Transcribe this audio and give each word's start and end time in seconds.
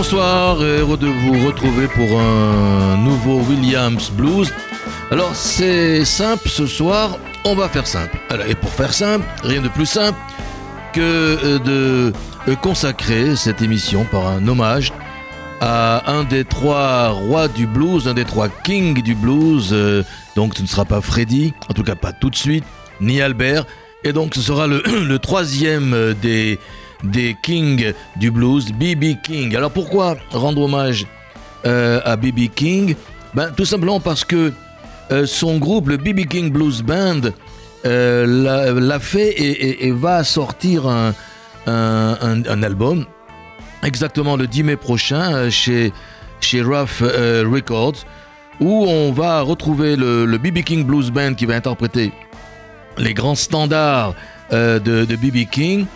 Bonsoir 0.00 0.62
heureux 0.62 0.96
de 0.96 1.08
vous 1.08 1.44
retrouver 1.44 1.88
pour 1.88 2.20
un 2.20 2.96
nouveau 2.98 3.40
Williams 3.40 4.12
Blues. 4.12 4.48
Alors 5.10 5.34
c'est 5.34 6.04
simple 6.04 6.48
ce 6.48 6.68
soir, 6.68 7.18
on 7.44 7.56
va 7.56 7.68
faire 7.68 7.84
simple. 7.84 8.16
et 8.46 8.54
pour 8.54 8.70
faire 8.70 8.94
simple, 8.94 9.26
rien 9.42 9.60
de 9.60 9.66
plus 9.66 9.86
simple 9.86 10.16
que 10.92 11.00
euh, 11.00 11.58
de 11.58 12.12
euh, 12.46 12.54
consacrer 12.54 13.34
cette 13.34 13.60
émission 13.60 14.04
par 14.04 14.28
un 14.28 14.46
hommage 14.46 14.92
à 15.60 16.08
un 16.08 16.22
des 16.22 16.44
trois 16.44 17.08
rois 17.08 17.48
du 17.48 17.66
blues, 17.66 18.06
un 18.06 18.14
des 18.14 18.24
trois 18.24 18.48
kings 18.48 19.02
du 19.02 19.16
blues. 19.16 19.70
Euh, 19.72 20.04
donc 20.36 20.54
ce 20.54 20.62
ne 20.62 20.68
sera 20.68 20.84
pas 20.84 21.00
Freddy, 21.00 21.54
en 21.68 21.74
tout 21.74 21.82
cas 21.82 21.96
pas 21.96 22.12
tout 22.12 22.30
de 22.30 22.36
suite, 22.36 22.64
ni 23.00 23.20
Albert. 23.20 23.66
Et 24.04 24.12
donc 24.12 24.36
ce 24.36 24.42
sera 24.42 24.68
le 24.68 25.18
troisième 25.18 26.14
des 26.22 26.60
des 27.04 27.36
kings 27.42 27.92
du 28.16 28.30
blues, 28.30 28.72
B.B. 28.72 29.20
King. 29.22 29.54
Alors 29.56 29.70
pourquoi 29.70 30.16
rendre 30.30 30.62
hommage 30.62 31.06
euh, 31.66 32.00
à 32.04 32.16
B.B. 32.16 32.48
King? 32.54 32.94
Ben, 33.34 33.50
Tout 33.56 33.64
simplement 33.64 34.00
parce 34.00 34.24
que 34.24 34.52
euh, 35.10 35.26
son 35.26 35.58
groupe, 35.58 35.88
le 35.88 35.96
B.B. 35.96 36.26
King 36.26 36.50
Blues 36.50 36.82
Band, 36.82 37.20
euh, 37.86 38.80
l'a 38.80 38.98
fait 38.98 39.34
et, 39.40 39.90
va 39.92 40.24
sortir 40.24 40.86
un, 40.86 41.14
album 41.66 43.06
exactement 43.84 44.36
le 44.36 44.48
10 44.48 44.62
mai 44.64 44.76
prochain 44.76 45.48
chez, 45.48 45.92
chez 46.40 46.60
Rough 46.60 47.00
Records 47.00 48.04
où 48.58 48.84
on 48.88 49.12
va 49.12 49.42
retrouver 49.42 49.94
le 49.94 50.36
B.B. 50.38 50.64
King 50.64 50.84
Blues 50.84 51.12
Band 51.12 51.34
qui 51.34 51.46
va 51.46 51.54
interpréter 51.54 52.12
les 52.98 53.14
grands 53.14 53.36
standards 53.36 54.14
de 54.50 55.14
B.B. 55.14 55.48
King 55.48 55.86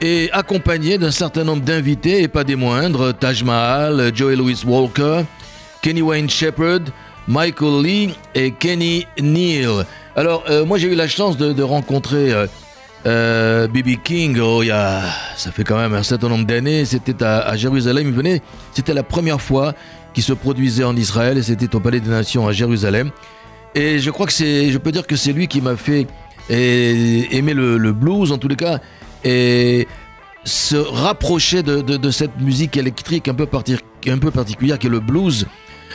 et 0.00 0.30
accompagné 0.32 0.98
d'un 0.98 1.10
certain 1.10 1.44
nombre 1.44 1.62
d'invités, 1.62 2.22
et 2.22 2.28
pas 2.28 2.44
des 2.44 2.56
moindres, 2.56 3.14
Taj 3.14 3.42
Mahal, 3.42 4.12
Joey 4.14 4.36
Louis 4.36 4.58
Walker, 4.66 5.22
Kenny 5.82 6.02
Wayne 6.02 6.28
Shepherd, 6.28 6.90
Michael 7.28 7.82
Lee 7.82 8.14
et 8.34 8.52
Kenny 8.52 9.06
Neal. 9.20 9.86
Alors, 10.14 10.44
euh, 10.48 10.64
moi 10.64 10.78
j'ai 10.78 10.92
eu 10.92 10.94
la 10.94 11.08
chance 11.08 11.36
de, 11.36 11.62
rencontrer. 11.62 12.32
Euh, 12.32 12.46
euh, 13.06 13.68
King, 14.02 14.38
oh, 14.40 14.62
y 14.62 14.70
a, 14.70 15.02
ça 15.36 15.52
fait 15.52 15.62
quand 15.62 15.76
même 15.76 15.94
un 15.94 16.02
certain 16.02 16.28
nombre 16.28 16.44
d'années, 16.44 16.84
c'était 16.84 17.22
à, 17.22 17.56
Jérusalem, 17.56 18.08
il 18.08 18.14
venait, 18.14 18.42
c'était 18.72 18.94
la 18.94 19.04
première 19.04 19.40
fois 19.40 19.74
qu'il 20.12 20.24
se 20.24 20.32
produisait 20.32 20.82
en 20.82 20.96
Israël, 20.96 21.38
et 21.38 21.42
c'était 21.42 21.74
au 21.76 21.80
Palais 21.80 22.00
des 22.00 22.10
Nations 22.10 22.48
à 22.48 22.52
Jérusalem. 22.52 23.10
Et 23.76 24.00
je 24.00 24.10
crois 24.10 24.26
que 24.26 24.32
c'est, 24.32 24.70
je 24.70 24.78
peux 24.78 24.90
dire 24.90 25.06
que 25.06 25.14
c'est 25.14 25.32
lui 25.32 25.46
qui 25.46 25.60
m'a 25.60 25.76
fait 25.76 26.06
aimer 26.48 27.54
le, 27.54 27.76
le, 27.76 27.92
blues, 27.92 28.32
en 28.32 28.38
tous 28.38 28.48
les 28.48 28.56
cas, 28.56 28.80
et 29.26 29.88
se 30.44 30.76
rapprocher 30.76 31.64
de, 31.64 32.10
cette 32.12 32.40
musique 32.40 32.76
électrique 32.76 33.26
un 33.26 33.34
peu, 33.34 33.46
particulière 33.46 34.78
qui 34.78 34.86
est 34.86 34.90
le 34.90 35.00
blues, 35.00 35.46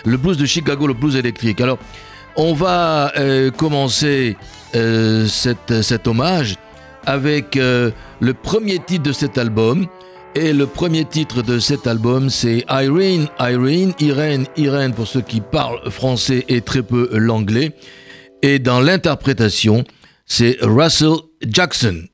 le 0.05 0.17
blues 0.17 0.37
de 0.37 0.45
Chicago, 0.45 0.85
le 0.85 0.93
blues 0.93 1.15
électrique. 1.15 1.61
Alors, 1.61 1.79
on 2.35 2.53
va 2.53 3.13
euh, 3.17 3.49
commencer 3.49 4.35
euh, 4.75 5.27
cet 5.27 6.07
hommage 6.07 6.57
avec 7.05 7.55
euh, 7.55 7.91
le 8.19 8.33
premier 8.33 8.79
titre 8.79 9.03
de 9.03 9.13
cet 9.13 9.37
album. 9.37 9.87
Et 10.33 10.53
le 10.53 10.65
premier 10.65 11.03
titre 11.03 11.41
de 11.41 11.59
cet 11.59 11.87
album, 11.87 12.29
c'est 12.29 12.63
Irene, 12.69 13.27
Irene, 13.39 13.93
Irene, 13.99 14.45
Irene 14.55 14.93
pour 14.93 15.07
ceux 15.07 15.19
qui 15.19 15.41
parlent 15.41 15.89
français 15.89 16.45
et 16.47 16.61
très 16.61 16.83
peu 16.83 17.09
l'anglais. 17.13 17.75
Et 18.41 18.59
dans 18.59 18.79
l'interprétation, 18.79 19.83
c'est 20.25 20.57
Russell 20.61 21.15
Jackson. 21.45 22.05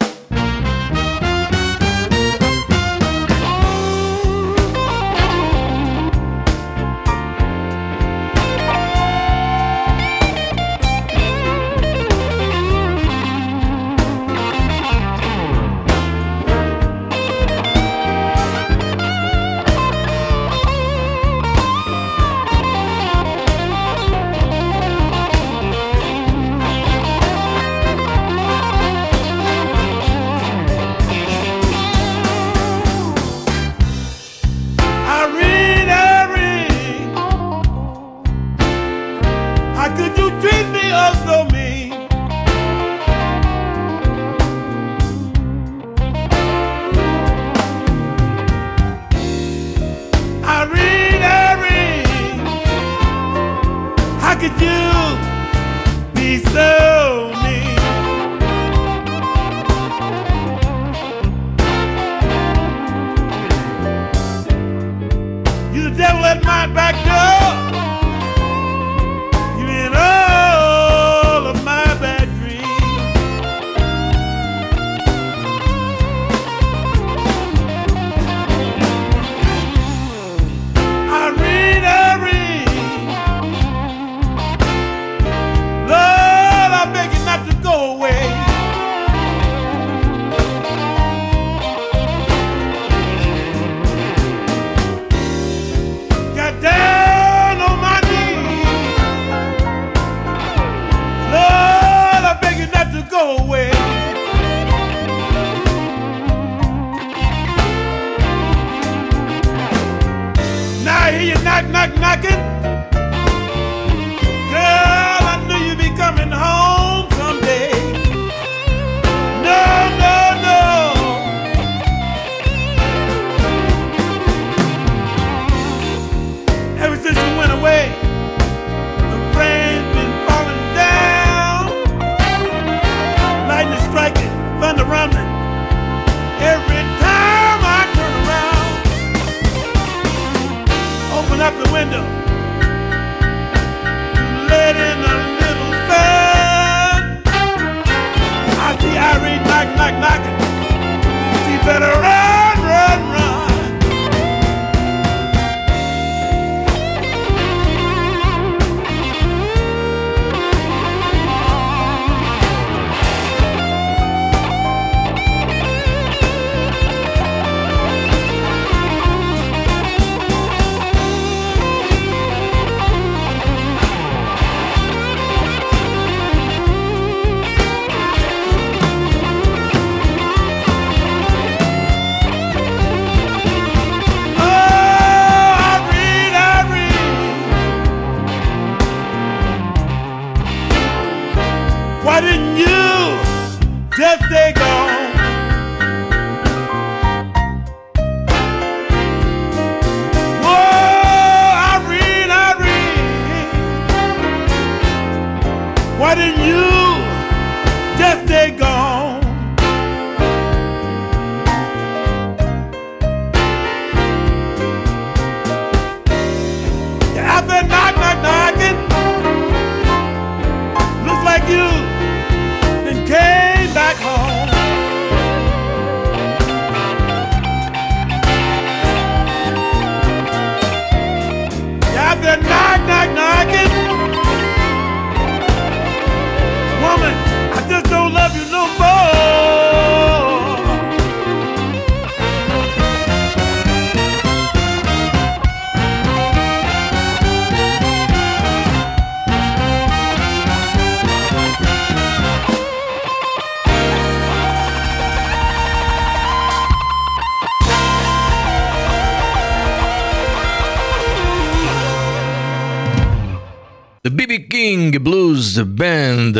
Band. 265.64 266.34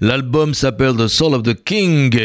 L'album 0.00 0.54
s'appelle 0.54 0.94
The 0.96 1.08
Soul 1.08 1.34
of 1.34 1.42
the 1.42 1.54
King 1.54 2.16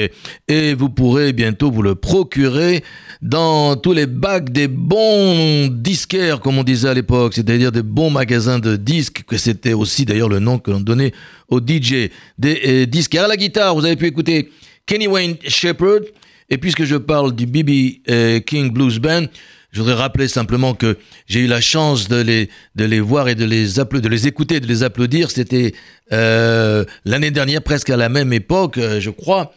et 0.48 0.74
vous 0.74 0.90
pourrez 0.90 1.34
bientôt 1.34 1.72
vous 1.72 1.82
le 1.82 1.96
procurer 1.96 2.84
dans 3.22 3.76
tous 3.76 3.94
les 3.94 4.06
bacs 4.06 4.52
des 4.52 4.68
bons 4.68 5.68
disquaires, 5.68 6.40
comme 6.40 6.58
on 6.58 6.64
disait 6.64 6.90
à 6.90 6.94
l'époque, 6.94 7.34
c'est-à-dire 7.34 7.72
des 7.72 7.84
bons 7.84 8.10
magasins 8.10 8.60
de 8.60 8.76
disques, 8.76 9.24
que 9.28 9.38
c'était 9.38 9.74
aussi 9.74 10.06
d'ailleurs 10.06 10.30
le 10.30 10.40
nom 10.40 10.60
que 10.60 10.72
l'on 10.72 10.80
donnait 10.80 11.14
aux 11.50 11.60
DJ. 11.60 12.10
Des 12.38 12.62
euh, 12.66 12.86
disquaires 12.86 13.26
à 13.26 13.28
la 13.28 13.38
guitare, 13.38 13.76
vous 13.76 13.86
avez 13.86 13.96
pu 13.96 14.06
écouter 14.06 14.50
Kenny 14.86 15.08
Wayne 15.08 15.36
Shepherd. 15.48 16.06
Et 16.50 16.58
puisque 16.58 16.84
je 16.84 16.96
parle 16.96 17.36
du 17.36 17.46
BB 17.46 18.02
euh, 18.10 18.40
King 18.40 18.72
Blues 18.72 18.98
Band, 18.98 19.26
je 19.72 19.80
voudrais 19.80 19.96
rappeler 19.96 20.28
simplement 20.28 20.74
que 20.74 20.98
j'ai 21.28 21.42
eu 21.42 21.48
la 21.48 21.62
chance 21.62 22.08
de 22.08 22.22
les, 22.22 22.50
de 22.76 22.86
les 22.86 23.00
voir 23.00 23.30
et 23.30 23.36
de 23.36 23.46
les, 23.46 23.66
de 23.74 24.08
les 24.08 24.28
écouter, 24.28 24.60
de 24.60 24.68
les 24.68 24.84
applaudir. 24.84 25.30
C'était 25.30 25.74
euh, 26.12 26.86
l'année 27.06 27.32
dernière, 27.32 27.62
presque 27.62 27.90
à 27.90 27.98
la 27.98 28.10
même 28.10 28.34
époque, 28.34 28.78
euh, 28.78 29.00
je 29.00 29.12
crois. 29.12 29.54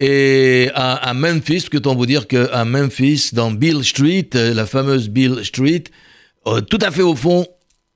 Et 0.00 0.70
à, 0.74 0.94
à 0.94 1.14
Memphis, 1.14 1.68
que 1.70 1.78
on 1.88 1.94
vous 1.94 2.06
dire 2.06 2.26
qu'à 2.26 2.64
Memphis, 2.64 3.30
dans 3.32 3.50
Bill 3.50 3.82
Street, 3.84 4.28
euh, 4.34 4.52
la 4.52 4.66
fameuse 4.66 5.08
Bill 5.08 5.44
Street, 5.44 5.84
euh, 6.46 6.60
tout 6.60 6.80
à 6.82 6.90
fait 6.90 7.02
au 7.02 7.14
fond, 7.14 7.46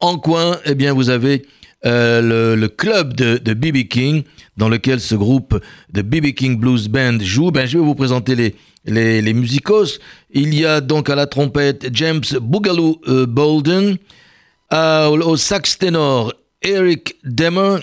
en 0.00 0.17
coin, 0.17 0.59
eh 0.64 0.75
bien, 0.75 0.94
vous 0.94 1.11
avez 1.11 1.44
euh, 1.86 2.56
le, 2.56 2.69
club 2.69 3.14
de, 3.14 3.54
BB 3.54 3.88
King, 3.88 4.25
dans 4.56 4.69
lequel 4.69 5.00
ce 5.00 5.14
groupe 5.14 5.60
de 5.92 6.02
BB 6.02 6.34
King 6.34 6.58
Blues 6.58 6.88
Band 6.88 7.19
joue. 7.20 7.50
Ben, 7.50 7.66
je 7.66 7.78
vais 7.78 7.84
vous 7.84 7.94
présenter 7.94 8.34
les, 8.34 9.22
les, 9.22 9.34
musicos. 9.34 9.98
Il 10.30 10.54
y 10.54 10.66
a 10.66 10.80
donc 10.80 11.08
à 11.10 11.14
la 11.14 11.26
trompette 11.26 11.88
James 11.92 12.25
Boogaloo 12.40 13.00
euh, 13.08 13.26
Bolden, 13.26 13.96
au 14.72 15.36
sax 15.36 15.78
ténor 15.78 16.32
Eric 16.62 17.16
Demmer, 17.25 17.78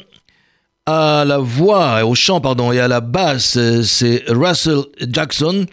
à 0.86 1.24
la 1.26 1.40
voix, 1.40 2.06
au 2.06 2.14
chant, 2.14 2.42
pardon, 2.42 2.72
et 2.72 2.80
à 2.80 2.88
la 2.88 3.02
basse, 3.02 3.58
euh, 3.58 3.82
c'est 3.82 4.24
Russell 4.28 4.84
Jackson, 5.10 5.66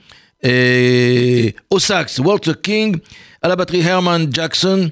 et 0.42 1.54
au 1.70 1.78
sax, 1.78 2.18
Walter 2.18 2.52
King, 2.62 2.98
à 3.42 3.48
la 3.48 3.56
batterie 3.56 3.80
Herman 3.80 4.32
Jackson, 4.32 4.90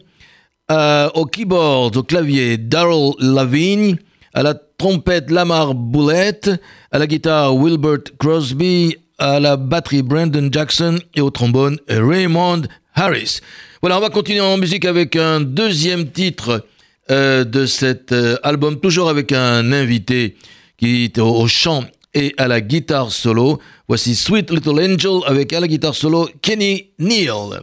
euh, 0.71 1.09
au 1.15 1.27
keyboard, 1.27 1.97
au 1.97 2.03
clavier, 2.03 2.57
Daryl 2.57 3.15
Lavigne, 3.19 3.97
à 4.35 4.43
la 4.43 4.55
trompette, 4.55 5.31
Lamar 5.31 5.75
Boulette, 5.75 6.51
à 6.93 6.99
la 6.99 7.07
guitare, 7.07 7.55
Wilbert 7.57 8.05
Crosby, 8.19 8.97
à 9.19 9.41
la 9.41 9.57
batterie, 9.57 10.03
Brandon 10.03 10.49
Jackson, 10.51 10.99
et 11.15 11.21
au 11.21 11.31
trombone, 11.31 11.79
Raymond 11.89 12.63
Harris. 12.95 13.41
Voilà, 13.83 13.99
on 13.99 14.01
va 14.01 14.11
continuer 14.11 14.41
en 14.41 14.57
musique 14.59 14.85
avec 14.85 15.17
un 15.17 15.41
deuxième 15.41 16.11
titre 16.11 16.65
euh, 17.11 17.45
de 17.45 17.67
cet 17.67 18.13
euh, 18.13 18.37
album, 18.43 18.79
toujours 18.79 19.09
avec 19.09 19.33
un 19.33 19.73
invité 19.73 20.37
qui 20.79 21.05
est 21.05 21.19
au, 21.19 21.35
au 21.35 21.49
chant 21.49 21.85
et 22.15 22.35
à 22.39 22.47
la 22.49 22.61
guitare 22.61 23.11
solo. 23.11 23.59
Voici 23.89 24.15
Sweet 24.15 24.51
Little 24.51 24.81
Angel 24.81 25.21
avec 25.27 25.53
à 25.53 25.61
la 25.61 25.69
guitare 25.69 25.95
solo 25.95 26.29
Kenny 26.41 26.91
Neal. 26.99 27.61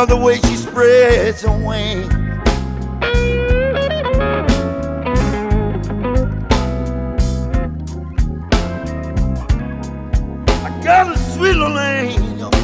Love 0.00 0.08
the 0.08 0.16
way 0.16 0.36
she 0.36 0.56
spreads 0.56 1.42
her 1.42 1.50
wings. 1.50 2.10
I 10.64 10.80
got 10.82 11.14
a 11.14 11.18
sweet 11.18 11.52
little 11.52 11.78
angel. 11.78 12.54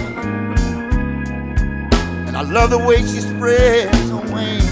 And 2.26 2.38
I 2.38 2.40
love 2.40 2.70
the 2.70 2.78
way 2.78 3.02
she 3.02 3.20
spreads 3.20 4.08
her 4.08 4.16
wings. 4.32 4.64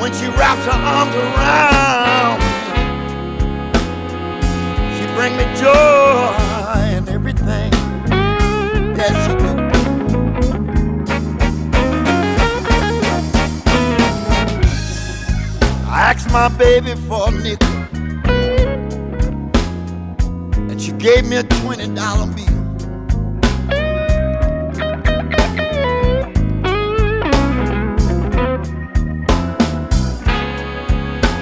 when 0.00 0.12
she 0.14 0.26
wraps 0.28 0.64
her 0.64 0.72
arms 0.72 1.14
around 1.14 2.11
bring 5.22 5.36
me 5.36 5.44
joy 5.54 6.34
and 6.96 7.08
everything. 7.08 7.70
Yes, 8.98 9.14
she 9.24 9.32
do. 9.38 9.50
I 15.86 16.10
asked 16.10 16.30
my 16.32 16.48
baby 16.48 16.94
for 17.06 17.28
a 17.28 17.30
nickel, 17.30 17.68
and 20.70 20.82
she 20.82 20.90
gave 20.90 21.24
me 21.28 21.36
a 21.36 21.44
twenty 21.44 21.86
dollar 21.94 22.26
bill. 22.26 22.48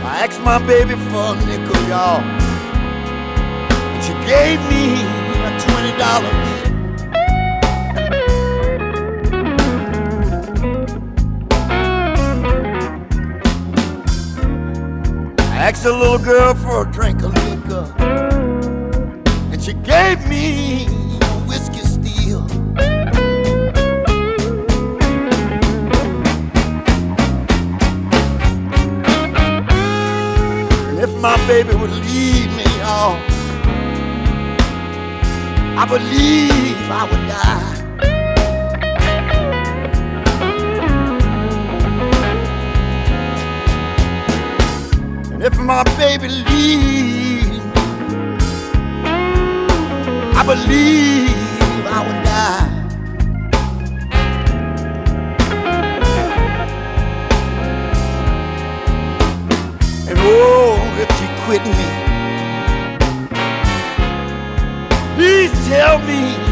I 0.05 0.27
asked 0.27 0.43
my 0.43 0.59
baby 0.67 0.97
for 1.09 1.33
a 1.33 1.47
nickel, 1.47 1.89
y'all. 1.89 2.40
Gave 4.27 4.61
me 4.71 4.85
a 5.45 5.51
twenty 5.61 5.93
dollar 5.99 6.31
bill. 6.31 6.61
I 15.41 15.45
asked 15.69 15.85
a 15.85 15.93
little 15.93 16.19
girl 16.19 16.55
for 16.55 16.89
a 16.89 16.91
drink 16.93 17.23
of 17.23 17.35
liquor. 17.35 17.87
And 19.53 19.61
she 19.61 19.73
gave 19.75 20.25
me 20.29 20.87
a 20.87 21.33
whiskey 21.49 21.85
steel. 21.85 22.47
And 30.89 30.99
if 31.01 31.11
my 31.21 31.37
baby 31.49 31.75
would 31.75 31.91
leave 31.91 32.40
I 35.83 35.87
believe 35.87 36.91
I 36.91 37.05
would 37.11 37.27
die. 37.27 37.77
And 45.33 45.43
if 45.43 45.59
my 45.59 45.83
baby 45.97 46.29
leaves, 46.29 47.65
I 50.37 50.43
believe 50.45 51.87
I 51.87 51.99
would 52.07 52.23
die. 52.29 52.69
And 60.11 60.19
oh, 60.21 60.77
if 61.01 61.09
she 61.17 61.27
quit 61.47 61.65
me, 61.65 61.90
tell 65.71 66.01
me 66.01 66.50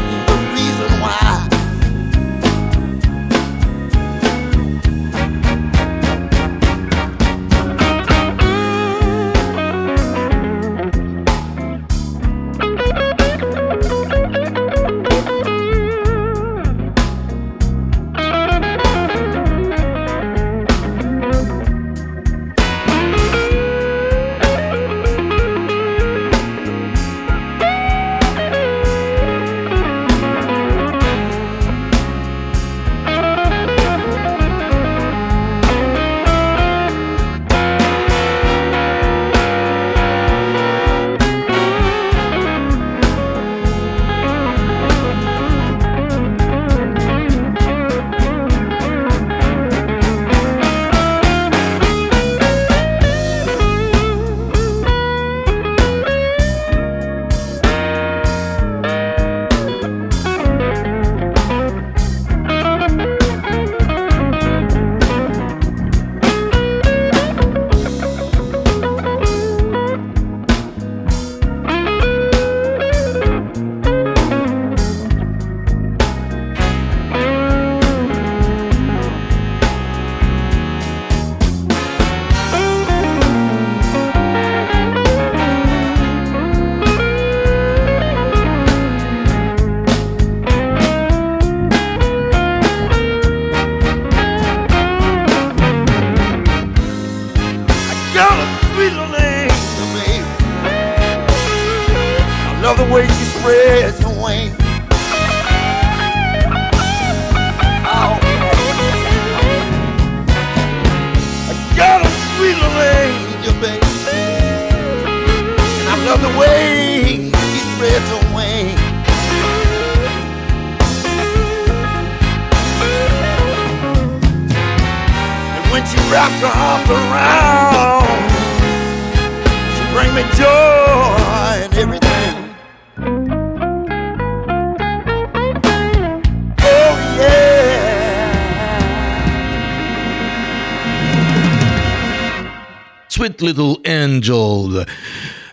Sweet 143.29 143.41
Little 143.41 143.77
Angel. 143.87 144.85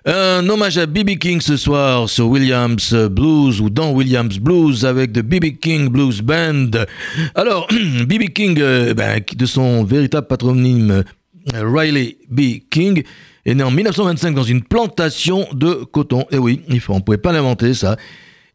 Un 0.06 0.49
hommage 0.49 0.78
à 0.78 0.87
B.B. 0.87 1.18
King 1.18 1.40
ce 1.40 1.56
soir 1.56 2.09
sur 2.09 2.28
Williams 2.28 2.95
Blues 3.11 3.61
ou 3.61 3.68
dans 3.68 3.92
Williams 3.92 4.38
Blues 4.38 4.87
avec 4.87 5.12
The 5.12 5.21
B.B. 5.21 5.59
King 5.61 5.88
Blues 5.88 6.23
Band. 6.23 6.71
Alors, 7.35 7.66
B.B. 8.06 8.30
King, 8.35 8.59
euh, 8.61 8.95
ben, 8.95 9.21
de 9.37 9.47
son 9.47 9.85
véritable 9.85 10.26
patronyme 10.26 11.04
euh, 11.54 11.62
Riley 11.64 12.16
B. 12.30 12.61
King, 12.71 13.02
est 13.45 13.54
né 13.54 13.62
en 13.62 13.71
1925 13.71 14.35
dans 14.35 14.42
une 14.42 14.62
plantation 14.62 15.47
de 15.52 15.85
coton. 15.85 16.25
Et 16.30 16.38
oui, 16.38 16.62
il 16.68 16.80
faut, 16.80 16.95
on 16.95 16.97
ne 16.97 17.02
pouvait 17.02 17.18
pas 17.18 17.33
l'inventer 17.33 17.75
ça. 17.75 17.97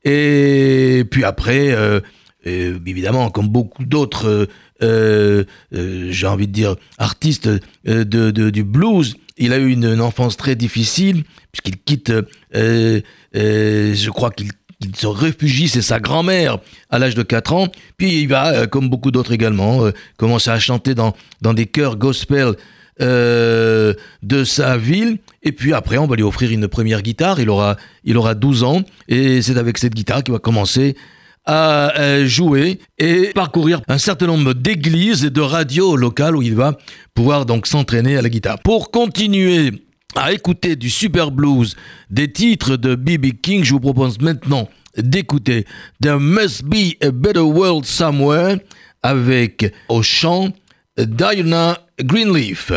Et 0.03 1.03
puis 1.11 1.23
après, 1.23 1.73
euh, 1.73 1.99
évidemment, 2.43 3.29
comme 3.29 3.49
beaucoup 3.49 3.85
d'autres, 3.85 4.47
euh, 4.83 5.43
euh, 5.73 6.07
j'ai 6.11 6.27
envie 6.27 6.47
de 6.47 6.51
dire, 6.51 6.75
artistes 6.97 7.49
euh, 7.87 8.03
de, 8.03 8.49
du 8.49 8.63
blues, 8.63 9.15
il 9.37 9.53
a 9.53 9.57
eu 9.57 9.69
une, 9.69 10.01
enfance 10.01 10.37
très 10.37 10.55
difficile, 10.55 11.23
puisqu'il 11.51 11.77
quitte, 11.77 12.13
je 12.53 14.09
crois 14.09 14.31
qu'il 14.31 14.49
il 14.83 14.95
se 14.95 15.05
réfugie, 15.05 15.67
c'est 15.67 15.83
sa 15.83 15.99
grand-mère, 15.99 16.57
à 16.89 16.97
l'âge 16.97 17.13
de 17.13 17.21
4 17.21 17.53
ans. 17.53 17.67
Puis 17.97 18.21
il 18.21 18.27
va, 18.27 18.65
comme 18.65 18.89
beaucoup 18.89 19.11
d'autres 19.11 19.31
également, 19.31 19.87
commencer 20.17 20.49
à 20.49 20.57
chanter 20.57 20.95
dans, 20.95 21.13
dans 21.39 21.53
des 21.53 21.67
chœurs 21.67 21.97
gospel 21.97 22.55
de 22.99 23.95
sa 24.43 24.77
ville. 24.77 25.19
Et 25.43 25.51
puis 25.51 25.73
après, 25.73 25.99
on 25.99 26.07
va 26.07 26.15
lui 26.15 26.23
offrir 26.23 26.49
une 26.49 26.67
première 26.67 27.03
guitare. 27.03 27.39
Il 27.39 27.51
aura, 27.51 27.77
il 28.05 28.17
aura 28.17 28.33
12 28.33 28.63
ans. 28.63 28.81
Et 29.07 29.43
c'est 29.43 29.57
avec 29.57 29.77
cette 29.77 29.93
guitare 29.93 30.23
qu'il 30.23 30.33
va 30.33 30.39
commencer 30.39 30.95
à 31.45 31.99
euh, 31.99 32.25
jouer 32.25 32.79
et 32.97 33.31
parcourir 33.33 33.81
un 33.87 33.97
certain 33.97 34.27
nombre 34.27 34.53
d'églises 34.53 35.25
et 35.25 35.29
de 35.29 35.41
radios 35.41 35.95
locales 35.95 36.35
où 36.35 36.41
il 36.41 36.55
va 36.55 36.77
pouvoir 37.13 37.45
donc 37.45 37.67
s'entraîner 37.67 38.17
à 38.17 38.21
la 38.21 38.29
guitare. 38.29 38.59
Pour 38.59 38.91
continuer 38.91 39.71
à 40.15 40.33
écouter 40.33 40.75
du 40.75 40.89
super 40.89 41.31
blues, 41.31 41.75
des 42.09 42.31
titres 42.31 42.77
de 42.77 42.95
B.B. 42.95 43.41
King, 43.41 43.63
je 43.63 43.71
vous 43.71 43.79
propose 43.79 44.19
maintenant 44.19 44.69
d'écouter 44.97 45.65
There 46.01 46.19
Must 46.19 46.63
Be 46.65 46.95
a 47.01 47.11
Better 47.11 47.39
World 47.39 47.85
Somewhere 47.85 48.57
avec 49.03 49.73
au 49.89 50.01
chant 50.03 50.49
Diana 50.97 51.79
Greenleaf. 51.99 52.71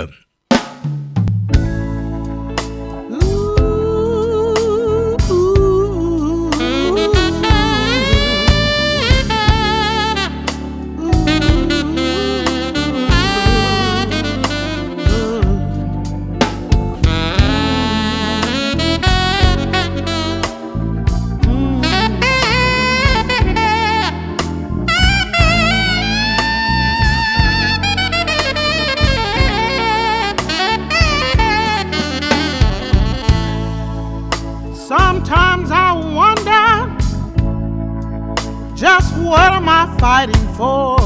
fighting 40.04 40.48
for. 40.52 40.98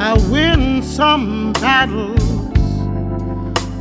I 0.00 0.16
win 0.32 0.82
some 0.82 1.52
battles, 1.52 2.24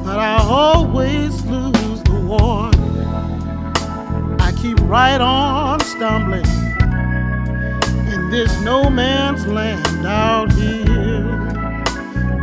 but 0.04 0.20
I 0.20 0.40
always 0.44 1.46
lose 1.46 2.04
the 2.04 2.20
war. 2.32 2.70
I 4.42 4.52
keep 4.62 4.78
right 4.82 5.22
on 5.22 5.80
stumbling 5.80 6.52
in 8.14 8.30
this 8.30 8.52
no 8.62 8.90
man's 8.90 9.48
land 9.48 10.06
out 10.06 10.52
here. 10.52 11.24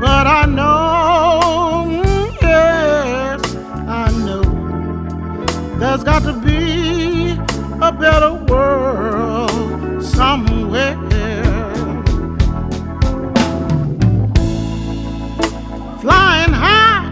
But 0.01 0.27
I 0.27 0.47
know, 0.47 2.03
yes, 2.41 3.55
I 4.03 4.07
know, 4.25 4.45
there's 5.79 6.05
got 6.05 6.23
to 6.23 6.33
be 6.41 7.33
a 7.83 7.93
better 7.93 8.33
world 8.51 9.26
somewhere. 10.17 10.97
Flying 16.01 16.55
high, 16.65 17.05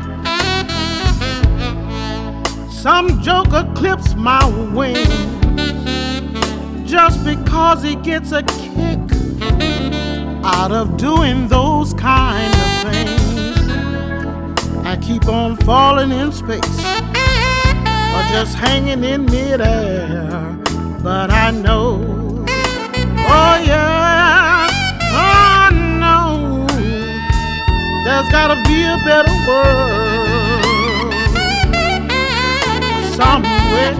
some 2.70 3.20
joker 3.20 3.70
clips 3.76 4.14
my 4.14 4.42
wings 4.72 5.08
just 6.90 7.22
because 7.26 7.82
he 7.82 7.96
gets 7.96 8.32
a 8.32 8.42
kick 8.42 8.98
out 10.42 10.72
of 10.72 10.96
doing 10.96 11.48
those 11.48 11.92
kind 11.92 12.54
of 12.54 12.92
things. 12.92 13.68
I 14.86 14.96
keep 15.02 15.28
on 15.28 15.58
falling 15.58 16.10
in 16.10 16.32
space 16.32 16.78
or 18.14 18.22
just 18.32 18.54
hanging 18.56 19.04
in 19.04 19.26
midair, 19.26 20.58
but 21.02 21.30
I 21.30 21.50
know 21.50 22.23
oh 23.26 23.56
yeah, 23.64 24.68
oh, 25.12 25.16
I 25.16 25.70
know 26.00 26.66
there's 28.04 28.28
gotta 28.30 28.56
be 28.68 28.84
a 28.84 28.96
better 29.04 29.34
world 29.48 31.14
somewhere. 33.16 33.94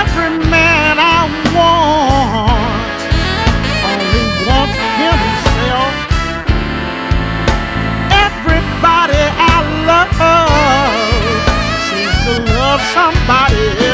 Every 0.00 0.30
man 0.50 0.96
I 0.98 1.20
want 1.54 3.00
only 3.88 4.24
wants 4.48 4.78
himself. 5.02 5.94
Everybody 8.26 9.22
I 9.38 9.56
love 9.88 10.12
seems 11.88 12.16
to 12.24 12.34
love 12.58 12.82
somebody 12.96 13.87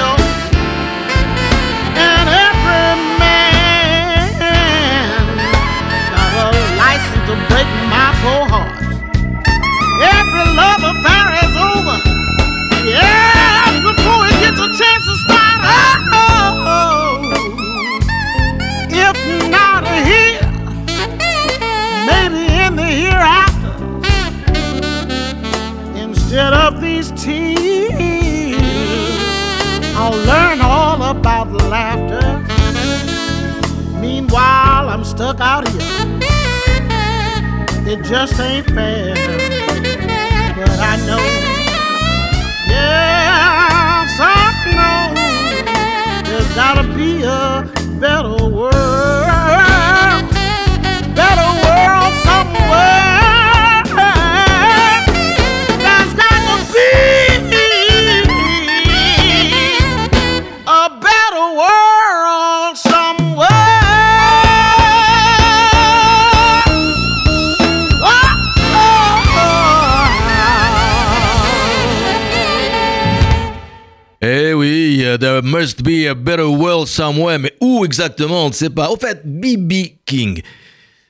somewhere, 76.94 77.38
mais 77.38 77.52
où 77.60 77.84
exactement, 77.84 78.46
on 78.46 78.48
ne 78.48 78.54
sait 78.54 78.70
pas. 78.70 78.88
Au 78.90 78.96
fait, 78.96 79.20
BB 79.24 79.98
King, 80.06 80.40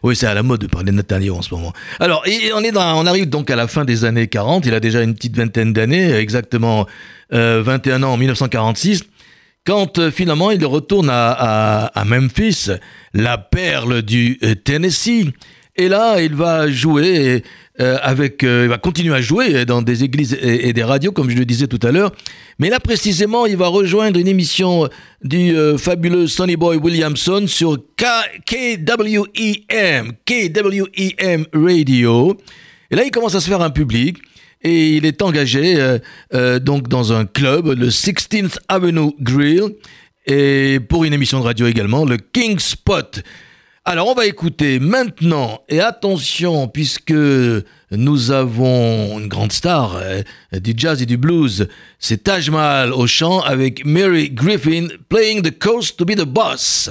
Oui, 0.02 0.14
c'est 0.14 0.26
à 0.26 0.34
la 0.34 0.42
mode 0.42 0.60
de 0.60 0.66
parler 0.66 0.92
de 0.92 0.96
Netanyahou 0.96 1.36
en 1.36 1.42
ce 1.42 1.54
moment. 1.54 1.72
Alors, 2.00 2.22
on, 2.54 3.06
arrive 3.06 3.28
donc 3.30 3.50
à 3.50 3.56
la 3.56 3.66
fin 3.66 3.84
des 3.86 4.04
années 4.04 4.28
40. 4.28 4.66
Il 4.66 4.74
a 4.74 4.80
déjà 4.80 5.02
une 5.02 5.14
petite 5.14 5.36
vingtaine 5.36 5.72
d'années, 5.72 6.12
exactement 6.12 6.86
euh, 7.32 7.62
21 7.64 8.02
ans 8.02 8.12
en 8.12 8.16
1946 8.18 9.04
quand 9.66 9.98
euh, 9.98 10.10
finalement 10.10 10.50
il 10.50 10.64
retourne 10.66 11.08
à, 11.10 11.90
Memphis, 12.04 12.68
la 13.14 13.38
perle 13.38 14.02
du 14.02 14.38
euh, 14.42 14.54
Tennessee. 14.54 15.32
Et 15.76 15.88
là, 15.88 16.22
il 16.22 16.34
va 16.34 16.70
jouer 16.70 17.42
euh, 17.80 17.98
avec, 18.02 18.44
euh, 18.44 18.62
il 18.64 18.68
va 18.68 18.78
continuer 18.78 19.12
à 19.12 19.20
jouer 19.20 19.64
dans 19.64 19.82
des 19.82 20.04
églises 20.04 20.38
et, 20.40 20.72
des 20.72 20.84
radios, 20.84 21.10
comme 21.10 21.28
je 21.28 21.36
le 21.36 21.44
disais 21.44 21.66
tout 21.66 21.80
à 21.82 21.90
l'heure. 21.90 22.12
Mais 22.60 22.70
là, 22.70 22.78
précisément, 22.78 23.46
il 23.46 23.56
va 23.56 23.66
rejoindre 23.66 24.20
une 24.20 24.28
émission 24.28 24.88
du 25.24 25.56
euh, 25.56 25.76
fabuleux 25.76 26.28
Sonny 26.28 26.54
Boy 26.54 26.76
Williamson 26.76 27.46
sur 27.48 27.76
KWEM, 27.96 29.24
KWEM 30.24 31.46
Radio. 31.52 32.38
Et 32.92 32.94
là, 32.94 33.04
il 33.04 33.10
commence 33.10 33.34
à 33.34 33.40
se 33.40 33.48
faire 33.48 33.62
un 33.62 33.70
public 33.70 34.18
et 34.62 34.96
il 34.96 35.04
est 35.04 35.20
engagé 35.20 35.76
donc 36.62 36.88
dans 36.88 37.12
un 37.12 37.26
club, 37.26 37.66
le 37.66 37.88
16th 37.88 38.56
Avenue 38.68 39.12
Grill, 39.20 39.74
et 40.26 40.78
pour 40.88 41.04
une 41.04 41.12
émission 41.12 41.40
de 41.40 41.44
radio 41.44 41.66
également, 41.66 42.06
le 42.06 42.16
King 42.16 42.58
Spot. 42.58 43.22
Alors 43.86 44.08
on 44.08 44.14
va 44.14 44.24
écouter 44.24 44.78
maintenant, 44.78 45.60
et 45.68 45.78
attention, 45.78 46.68
puisque 46.68 47.12
nous 47.90 48.30
avons 48.30 49.18
une 49.18 49.28
grande 49.28 49.52
star 49.52 49.96
euh, 49.96 50.22
du 50.52 50.72
jazz 50.74 51.02
et 51.02 51.06
du 51.06 51.18
blues, 51.18 51.68
c'est 51.98 52.24
Taj 52.24 52.48
Mahal 52.48 52.94
au 52.94 53.06
chant 53.06 53.40
avec 53.40 53.84
Mary 53.84 54.30
Griffin 54.30 54.88
playing 55.10 55.42
the 55.42 55.58
coast 55.58 55.98
to 55.98 56.06
be 56.06 56.16
the 56.16 56.24
boss. 56.24 56.88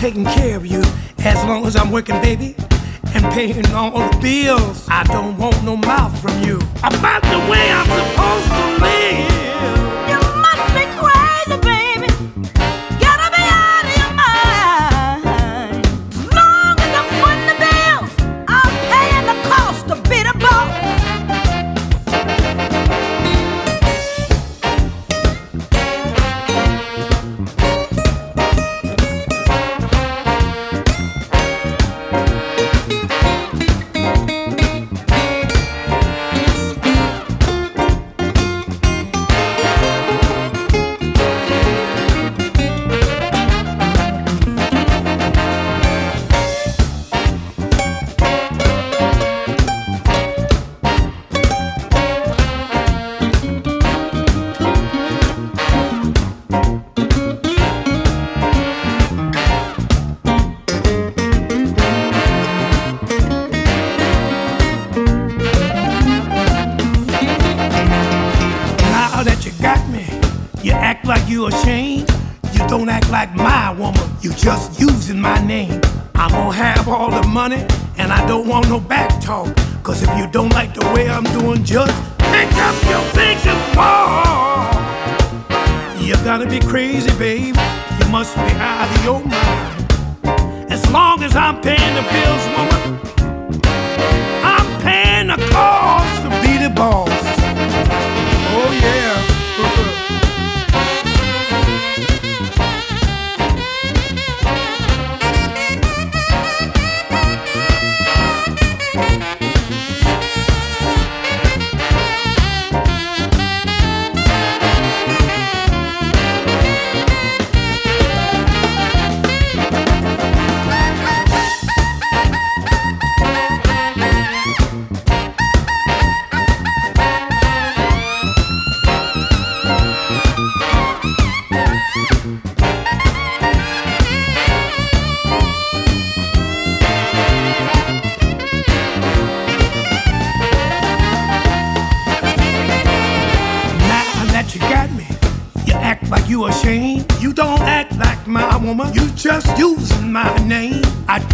Taking 0.00 0.24
care 0.24 0.56
of 0.56 0.64
you, 0.64 0.82
as 1.18 1.36
long 1.44 1.66
as 1.66 1.76
I'm 1.76 1.90
working, 1.90 2.18
baby, 2.22 2.56
and 3.12 3.22
paying 3.34 3.66
all 3.74 3.90
the 3.90 4.18
bills, 4.18 4.86
I 4.88 5.04
don't 5.04 5.36
want 5.36 5.62
no 5.62 5.76
mouth 5.76 6.18
from 6.22 6.42
you. 6.42 6.56
About 6.82 7.22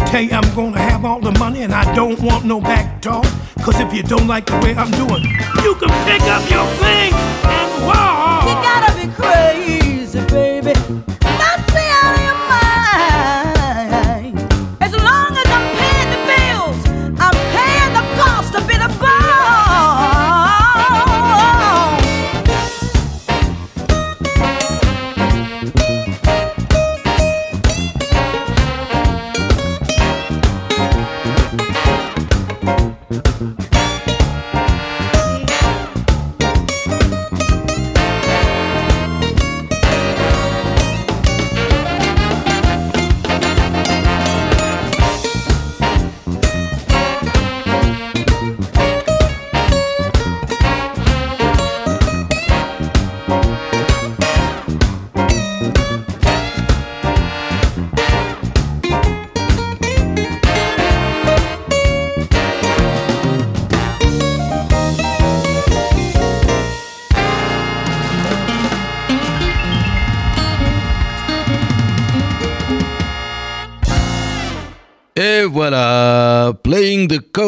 tell 0.07 0.21
you 0.21 0.31
I'm 0.31 0.55
gonna 0.55 0.79
have 0.79 1.05
all 1.05 1.19
the 1.19 1.31
money 1.39 1.63
and 1.63 1.73
I 1.73 1.83
don't 1.95 2.19
want 2.21 2.45
no 2.45 2.59
back 2.59 3.01
talk. 3.01 3.25
Cause 3.63 3.79
if 3.79 3.93
you 3.93 4.03
don't 4.03 4.27
like 4.27 4.45
the 4.45 4.57
way 4.59 4.73
I'm 4.75 4.91
doing, 4.91 5.23
you 5.63 5.75
can 5.75 5.89
pick 6.07 6.21
up 6.23 6.43
your 6.49 6.65
things 6.81 7.15
and 7.15 7.85
walk. 7.85 8.43
You 8.47 8.55
gotta 8.69 8.91
be 8.95 9.07
crazy, 9.13 9.66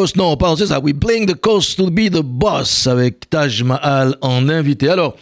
Coast, 0.10 0.15
non, 0.15 0.38
pardon, 0.38 0.56
c'est 0.56 0.67
ça, 0.67 0.80
oui, 0.80 0.93
Playing 0.93 1.28
the 1.28 1.36
Coast 1.36 1.78
to 1.78 1.91
be 1.91 2.10
the 2.10 2.24
boss 2.24 2.88
avec 2.88 3.30
Taj 3.30 3.62
Mahal 3.62 4.15
en 4.22 4.50
invité. 4.50 4.89
Alors, 4.89 5.15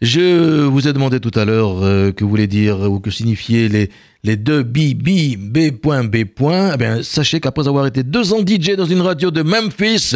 je 0.00 0.64
vous 0.64 0.88
ai 0.88 0.92
demandé 0.92 1.20
tout 1.20 1.30
à 1.36 1.44
l'heure 1.44 1.84
euh, 1.84 2.10
que 2.10 2.24
voulait 2.24 2.48
dire 2.48 2.80
ou 2.80 2.98
que 2.98 3.12
signifiaient 3.12 3.68
les, 3.68 3.90
les 4.24 4.36
deux 4.36 4.64
B, 4.64 4.94
B, 4.94 5.36
B.B. 5.36 5.86
Eh 6.74 6.76
bien, 6.76 7.02
sachez 7.04 7.38
qu'après 7.38 7.68
avoir 7.68 7.86
été 7.86 8.02
deux 8.02 8.32
ans 8.32 8.40
DJ 8.40 8.74
dans 8.76 8.86
une 8.86 9.02
radio 9.02 9.30
de 9.30 9.42
Memphis, 9.42 10.14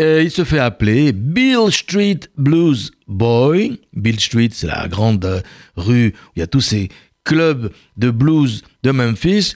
euh, 0.00 0.22
il 0.22 0.30
se 0.30 0.44
fait 0.44 0.58
appeler 0.58 1.12
Bill 1.12 1.70
Street 1.70 2.20
Blues 2.36 2.90
Boy. 3.06 3.80
Bill 3.94 4.20
Street, 4.20 4.50
c'est 4.52 4.66
la 4.66 4.86
grande 4.86 5.24
euh, 5.24 5.40
rue 5.76 6.08
où 6.08 6.32
il 6.36 6.40
y 6.40 6.42
a 6.42 6.46
tous 6.46 6.60
ces 6.60 6.90
clubs 7.24 7.70
de 7.96 8.10
blues 8.10 8.64
de 8.82 8.90
Memphis. 8.90 9.54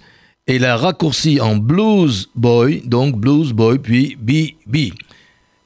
Et 0.49 0.57
il 0.57 0.65
a 0.65 0.77
raccourci 0.77 1.41
en 1.41 1.57
Blues 1.57 2.29
Boy, 2.35 2.83
donc 2.85 3.17
Blues 3.17 3.53
Boy, 3.53 3.79
puis 3.79 4.17
BB. 4.21 4.93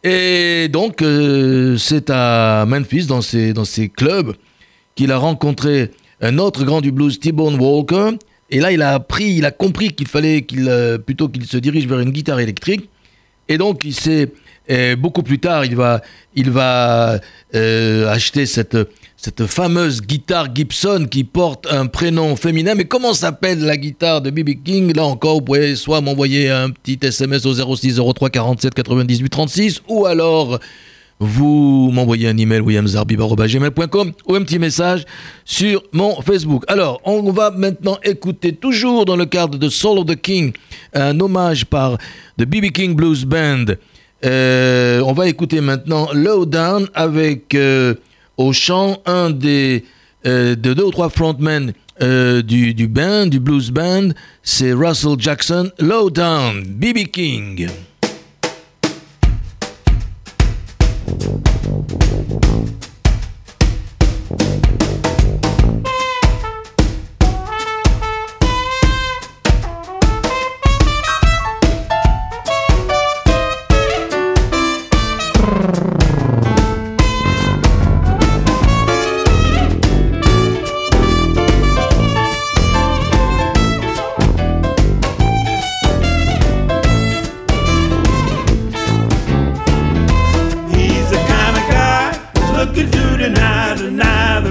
Et 0.04 0.68
donc, 0.68 1.00
euh, 1.00 1.78
c'est 1.78 2.10
à 2.10 2.66
Memphis, 2.66 3.06
dans 3.06 3.22
ces, 3.22 3.54
dans 3.54 3.64
ces 3.64 3.88
clubs, 3.88 4.34
qu'il 4.94 5.12
a 5.12 5.18
rencontré 5.18 5.90
un 6.20 6.38
autre 6.38 6.64
grand 6.64 6.80
du 6.80 6.92
blues, 6.92 7.18
T-Bone 7.18 7.58
Walker. 7.58 8.10
Et 8.50 8.60
là, 8.60 8.70
il 8.70 8.82
a 8.82 8.92
appris, 8.94 9.34
il 9.34 9.44
a 9.46 9.50
compris 9.50 9.94
qu'il 9.94 10.08
fallait 10.08 10.42
qu'il, 10.42 10.68
euh, 10.68 10.98
plutôt 10.98 11.28
qu'il 11.28 11.46
se 11.46 11.56
dirige 11.56 11.86
vers 11.86 12.00
une 12.00 12.10
guitare 12.10 12.40
électrique. 12.40 12.88
Et 13.48 13.58
donc, 13.58 13.82
il 13.84 13.94
s'est, 13.94 14.32
euh, 14.70 14.96
beaucoup 14.96 15.22
plus 15.22 15.38
tard, 15.38 15.64
il 15.64 15.76
va, 15.76 16.02
il 16.34 16.50
va 16.50 17.20
euh, 17.54 18.08
acheter 18.08 18.46
cette, 18.46 18.76
cette 19.16 19.46
fameuse 19.46 20.02
guitare 20.02 20.54
Gibson 20.54 21.06
qui 21.10 21.24
porte 21.24 21.66
un 21.70 21.86
prénom 21.86 22.36
féminin. 22.36 22.74
Mais 22.74 22.84
comment 22.84 23.14
s'appelle 23.14 23.60
la 23.60 23.76
guitare 23.76 24.20
de 24.22 24.30
B.B. 24.30 24.62
King? 24.64 24.92
Là 24.94 25.04
encore, 25.04 25.34
vous 25.36 25.42
pouvez 25.42 25.76
soit 25.76 26.00
m'envoyer 26.00 26.50
un 26.50 26.70
petit 26.70 26.98
SMS 27.00 27.46
au 27.46 27.76
06 27.76 28.00
03 28.14 28.30
47 28.30 28.74
98 28.74 29.28
36 29.28 29.82
ou 29.88 30.06
alors 30.06 30.58
vous 31.18 31.90
m'envoyez 31.92 32.28
un 32.28 32.36
email 32.36 32.60
williamzarbib.gmail.com 32.60 34.12
ou 34.26 34.34
un 34.34 34.42
petit 34.42 34.58
message 34.58 35.04
sur 35.44 35.82
mon 35.92 36.20
Facebook. 36.20 36.64
Alors, 36.68 37.00
on 37.04 37.32
va 37.32 37.50
maintenant 37.50 37.98
écouter, 38.04 38.52
toujours 38.52 39.06
dans 39.06 39.16
le 39.16 39.24
cadre 39.24 39.58
de 39.58 39.68
Soul 39.68 40.00
of 40.00 40.06
the 40.06 40.20
King, 40.20 40.52
un 40.92 41.18
hommage 41.20 41.64
par 41.64 41.96
The 42.38 42.44
BB 42.44 42.70
King 42.72 42.94
Blues 42.94 43.24
Band. 43.24 43.76
Euh, 44.24 45.00
on 45.00 45.12
va 45.12 45.28
écouter 45.28 45.60
maintenant 45.60 46.08
Lowdown 46.12 46.88
avec 46.94 47.54
euh, 47.54 47.94
au 48.36 48.52
chant 48.52 48.98
un 49.04 49.30
des 49.30 49.84
euh, 50.26 50.54
de 50.54 50.72
deux 50.72 50.84
ou 50.84 50.90
trois 50.90 51.10
frontmen 51.10 51.72
du, 51.98 52.74
du 52.74 52.88
band, 52.88 53.26
du 53.26 53.40
blues 53.40 53.70
band, 53.70 54.10
c'est 54.42 54.74
Russell 54.74 55.16
Jackson. 55.18 55.70
Lowdown, 55.78 56.62
BB 56.66 57.06
King. 57.10 57.68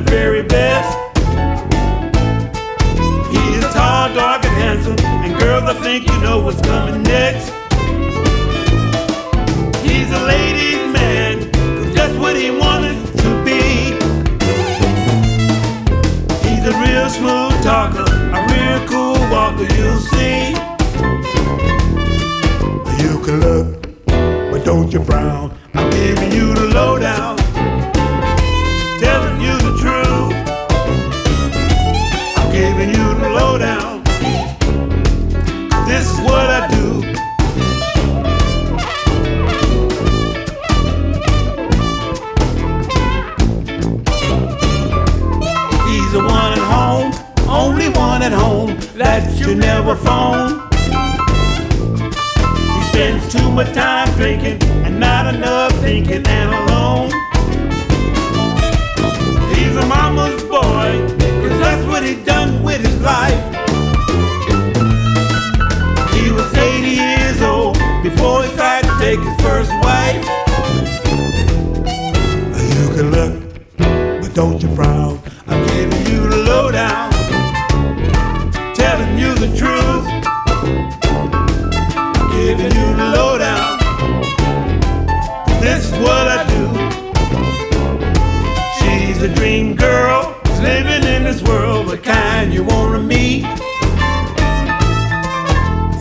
very 0.06 0.44
best. 0.44 0.98
He 3.32 3.44
is 3.58 3.65
tall, 3.74 4.13
dark, 4.13 4.46
and 4.46 4.56
handsome, 4.56 5.00
and 5.00 5.38
girls, 5.39 5.63
I 5.63 5.74
think 5.82 6.08
you 6.10 6.18
know 6.22 6.39
what's 6.39 6.62
coming 6.62 7.04
next. 7.04 7.52
He's 9.86 10.12
a 10.12 10.22
ladies' 10.26 10.94
man, 10.94 11.52
just 11.94 12.20
what 12.20 12.36
he 12.36 12.52
wanted 12.52 12.98
to 13.24 13.30
be. 13.44 13.94
He's 16.48 16.65
a 16.65 16.76
real 16.86 17.10
smooth 17.10 17.63
talker, 17.63 18.06
a 18.38 18.39
real 18.54 18.88
cool 18.88 19.20
walker, 19.32 19.68
you'll 19.76 20.00
see. 20.00 20.54
You 23.02 23.20
can 23.24 23.39
look, 23.39 23.82
but 24.52 24.63
don't 24.65 24.91
you 24.91 25.04
frown. 25.04 25.58
I'm 25.74 25.89
giving 25.91 26.32
you 26.32 26.54
the 26.54 26.68
lowdown. 26.74 27.44
Never 49.56 49.96
phone. 49.96 50.70
He 52.74 52.82
spends 52.91 53.32
too 53.34 53.52
much 53.52 53.74
time 53.74 54.13
drinking 54.15 54.62
and 54.84 55.00
not 55.00 55.34
enough 55.34 55.72
thinking 55.80 56.26
and 56.28 56.50
alone. 56.62 57.10
He's 59.56 59.76
a 59.78 59.86
mama's 59.86 60.44
boy, 60.44 61.15
cause 61.41 61.60
that's 61.60 61.86
what 61.88 62.04
he 62.04 62.15
done 62.24 62.35
you 92.56 92.63
wanna 92.63 93.00
meet. 93.00 93.44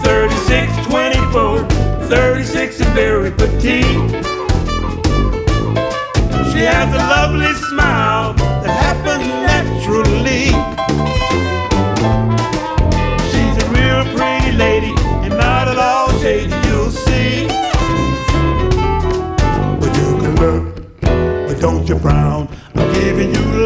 36, 0.05 0.87
24, 0.87 1.65
36 2.07 2.81
and 2.81 2.95
very 2.95 3.33
petite. 3.33 3.85
She 6.53 6.61
has 6.61 6.89
a 6.95 7.03
lovely 7.17 7.53
smile 7.71 8.35
that 8.63 8.75
happens 8.87 9.27
naturally. 9.51 10.47
She's 13.31 13.57
a 13.65 13.67
real 13.75 14.05
pretty 14.15 14.53
lady 14.57 14.95
and 15.25 15.37
not 15.37 15.67
at 15.67 15.79
all 15.79 16.09
shady, 16.21 16.55
you'll 16.69 16.93
see. 16.93 17.49
But 19.81 19.91
you 19.99 20.09
can 20.23 20.35
look, 20.37 20.65
but 21.49 21.61
don't 21.61 21.89
you 21.89 21.99
frown. 21.99 22.49
I'm 22.77 22.93
giving 22.93 23.35
you 23.35 23.64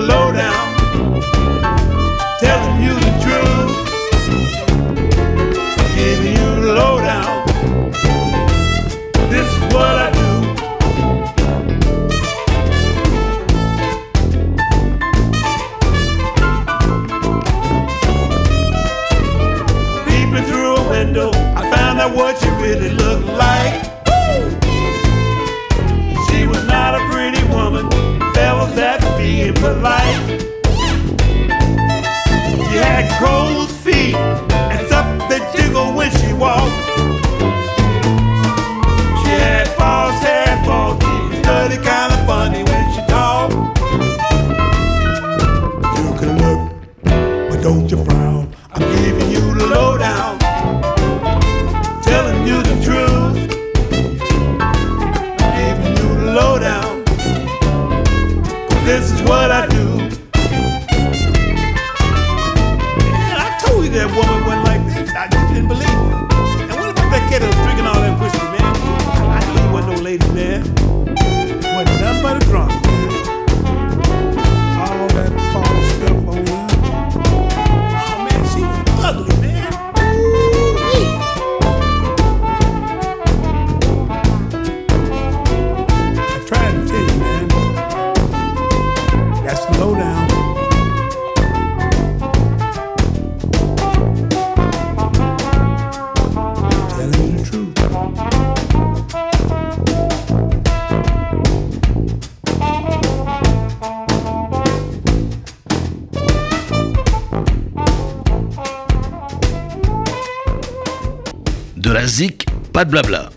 De 111.89 111.95
la 111.95 112.07
zik, 112.07 112.45
pas 112.75 112.85
de 112.85 112.91
blabla. 112.91 113.31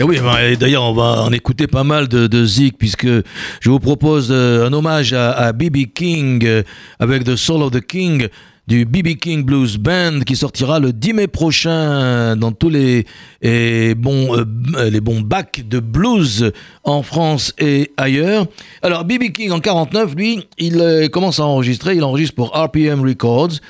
Et 0.00 0.02
oui, 0.02 0.18
d'ailleurs, 0.58 0.82
on 0.82 0.94
va 0.94 1.22
en 1.22 1.30
écouter 1.30 1.68
pas 1.68 1.84
mal 1.84 2.08
de, 2.08 2.26
de 2.26 2.44
zik, 2.44 2.76
puisque 2.76 3.06
je 3.06 3.70
vous 3.70 3.78
propose 3.78 4.30
euh, 4.32 4.66
un 4.66 4.72
hommage 4.72 5.12
à 5.12 5.52
B.B. 5.52 5.84
King 5.94 6.44
euh, 6.44 6.64
avec 6.98 7.22
The 7.22 7.36
Soul 7.36 7.62
of 7.62 7.70
the 7.70 7.80
King 7.80 8.26
du 8.66 8.84
B.B. 8.84 9.14
King 9.14 9.44
Blues 9.44 9.76
Band 9.76 10.22
qui 10.26 10.34
sortira 10.34 10.80
le 10.80 10.92
10 10.92 11.12
mai 11.12 11.28
prochain 11.28 12.34
dans 12.34 12.50
tous 12.50 12.68
les, 12.68 13.06
et 13.42 13.94
bons, 13.94 14.36
euh, 14.36 14.90
les 14.90 15.00
bons 15.00 15.20
bacs 15.20 15.62
de 15.64 15.78
blues 15.78 16.50
en 16.82 17.04
France 17.04 17.54
et 17.60 17.92
ailleurs. 17.96 18.46
Alors, 18.82 19.04
B.B. 19.04 19.30
King 19.32 19.52
en 19.52 19.60
49, 19.60 20.16
lui, 20.16 20.48
il 20.58 21.08
commence 21.12 21.38
à 21.38 21.44
enregistrer, 21.44 21.94
il 21.94 22.02
enregistre 22.02 22.34
pour 22.34 22.56
RPM 22.56 23.02
Records. 23.02 23.60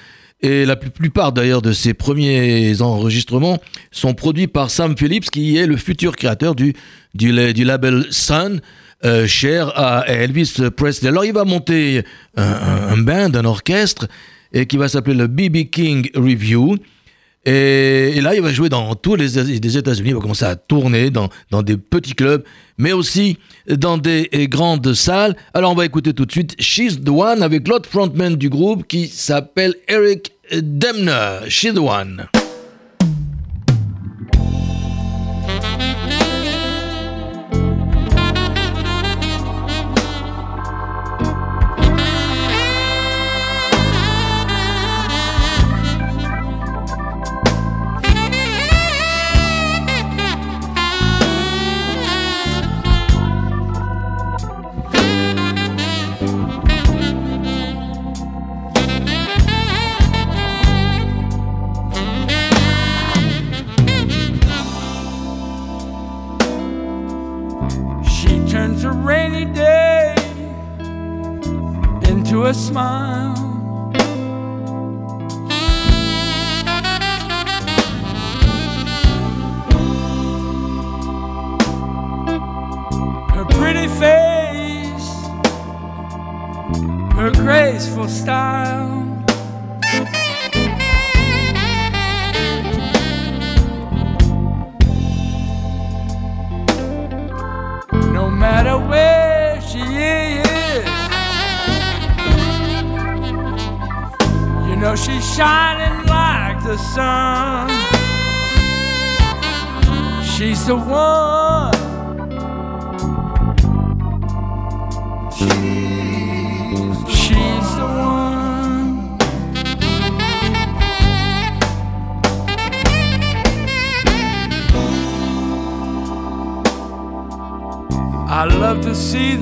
Et 0.42 0.64
la 0.64 0.74
plupart 0.76 1.32
d'ailleurs 1.32 1.62
de 1.62 1.72
ses 1.72 1.94
premiers 1.94 2.82
enregistrements 2.82 3.60
sont 3.92 4.12
produits 4.14 4.48
par 4.48 4.70
Sam 4.70 4.96
Phillips, 4.96 5.30
qui 5.30 5.56
est 5.56 5.66
le 5.66 5.76
futur 5.76 6.16
créateur 6.16 6.54
du, 6.56 6.74
du, 7.14 7.30
la- 7.30 7.52
du 7.52 7.62
label 7.64 8.06
Sun, 8.10 8.60
euh, 9.04 9.26
cher 9.28 9.72
à 9.78 10.04
Elvis 10.08 10.54
Presley. 10.76 11.08
Alors 11.08 11.24
il 11.24 11.32
va 11.32 11.44
monter 11.44 12.02
un, 12.36 12.96
band, 12.98 13.30
un 13.34 13.44
orchestre, 13.44 14.08
et 14.52 14.66
qui 14.66 14.76
va 14.76 14.88
s'appeler 14.88 15.16
le 15.16 15.28
BB 15.28 15.70
King 15.70 16.10
Review. 16.14 16.76
Et, 17.44 18.20
là, 18.20 18.36
il 18.36 18.40
va 18.40 18.52
jouer 18.52 18.68
dans 18.68 18.94
tous 18.94 19.16
les, 19.16 19.26
les 19.28 19.76
États-Unis. 19.76 20.10
Il 20.10 20.14
va 20.14 20.20
commencer 20.20 20.44
à 20.44 20.54
tourner 20.54 21.10
dans, 21.10 21.28
dans 21.50 21.62
des 21.62 21.76
petits 21.76 22.14
clubs, 22.14 22.44
mais 22.78 22.92
aussi 22.92 23.36
dans 23.68 23.98
des 23.98 24.28
grandes 24.48 24.92
salles. 24.94 25.34
Alors, 25.52 25.72
on 25.72 25.74
va 25.74 25.84
écouter 25.84 26.12
tout 26.12 26.24
de 26.24 26.30
suite 26.30 26.54
She's 26.60 27.00
the 27.00 27.08
One 27.08 27.42
avec 27.42 27.66
l'autre 27.66 27.88
frontman 27.88 28.36
du 28.36 28.48
groupe 28.48 28.86
qui 28.86 29.08
s'appelle 29.08 29.74
Eric 29.88 30.31
Demner. 30.50 31.48
She's 31.48 31.74
the 31.74 31.82
One. 31.82 32.28
Style. 88.22 89.02
No 98.18 98.30
matter 98.30 98.78
where 98.90 99.60
she 99.60 99.80
is, 99.80 100.86
you 104.68 104.76
know 104.76 104.94
she's 104.94 105.26
shining 105.34 106.06
like 106.06 106.62
the 106.62 106.78
sun. 106.94 107.68
She's 110.22 110.64
the 110.66 110.76
one. 110.76 111.41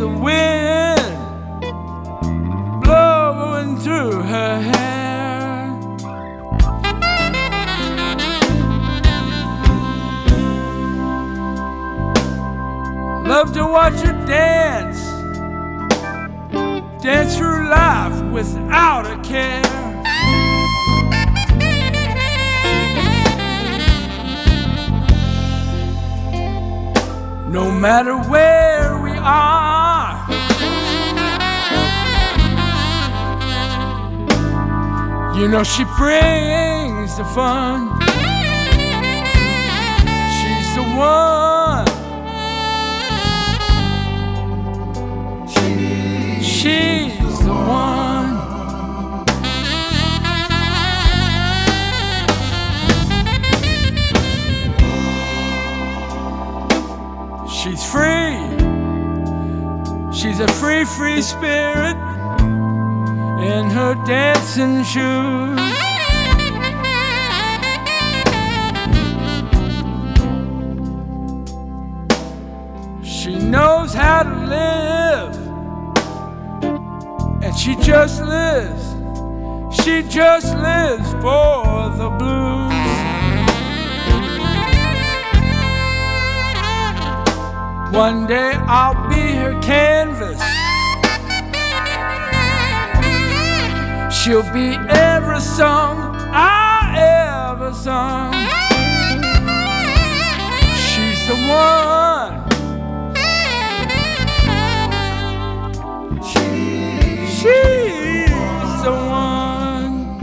The 0.01 0.09
wind 0.09 0.40
she 35.65 35.85
brings 35.99 37.17
the 37.19 37.25
fun. 37.35 38.01
She's 40.39 40.75
the 40.75 40.83
one. 40.97 41.87
She's 46.43 47.39
the 47.41 47.53
one. 47.53 48.39
She's 57.49 57.85
free. 57.85 58.39
She's 60.11 60.41
a 60.41 60.49
free, 60.49 60.85
free 60.85 61.21
spirit 61.21 62.10
her 63.95 64.05
dancing 64.07 64.85
shoes. 64.85 65.59
She 73.03 73.37
knows 73.37 73.93
how 73.93 74.23
to 74.23 74.37
live, 74.57 75.35
and 77.43 77.57
she 77.59 77.75
just 77.77 78.23
lives. 78.23 78.85
She 79.83 80.03
just 80.03 80.55
lives 80.57 81.11
for 81.15 81.91
the 82.01 82.11
blues. 82.21 82.71
One 87.93 88.29
day 88.29 88.53
I'll 88.69 89.09
be 89.09 89.33
her 89.43 89.61
canvas. 89.61 90.50
She'll 94.31 94.53
be 94.53 94.77
every 94.89 95.41
song 95.41 96.15
I 96.31 97.51
ever 97.51 97.75
sung. 97.75 98.33
She's 100.77 101.27
the 101.27 101.35
one. 101.51 102.47
She's 106.23 107.43
the 108.85 108.93
one. 108.93 110.21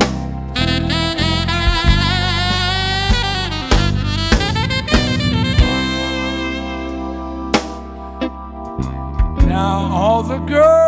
Now 9.49 9.91
all 9.91 10.23
the 10.23 10.37
girls 10.37 10.86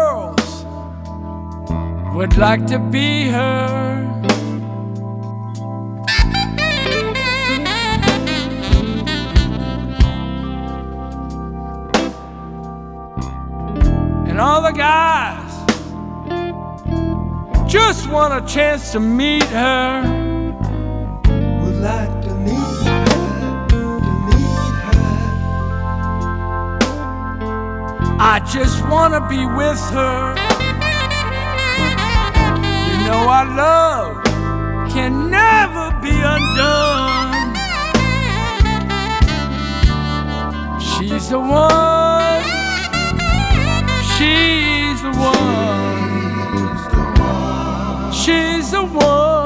would 2.19 2.35
like 2.35 2.65
to 2.65 2.77
be 2.77 3.29
her. 3.29 4.05
And 14.27 14.37
all 14.37 14.61
the 14.61 14.73
guys 14.73 15.49
just 17.71 18.09
want 18.11 18.33
a 18.33 18.45
chance 18.45 18.91
to 18.91 18.99
meet 18.99 19.43
her. 19.43 20.01
Would 21.63 21.77
like 21.77 22.21
to 22.23 22.35
meet 22.35 22.83
her, 22.83 23.05
to 23.69 23.79
meet 24.25 24.75
her. 24.83 25.07
I 28.19 28.41
just 28.51 28.85
wanna 28.89 29.25
be 29.29 29.45
with 29.45 29.79
her. 29.91 30.38
Know 33.09 33.27
our 33.27 33.45
love 33.55 34.23
can 34.93 35.31
never 35.31 35.89
be 35.99 36.13
undone. 36.35 37.55
She's 40.79 41.29
the 41.29 41.39
one. 41.39 42.43
She's 44.13 45.01
the 45.01 45.13
one. 45.17 46.03
She's 48.13 48.69
the 48.69 48.83
one. 48.83 49.38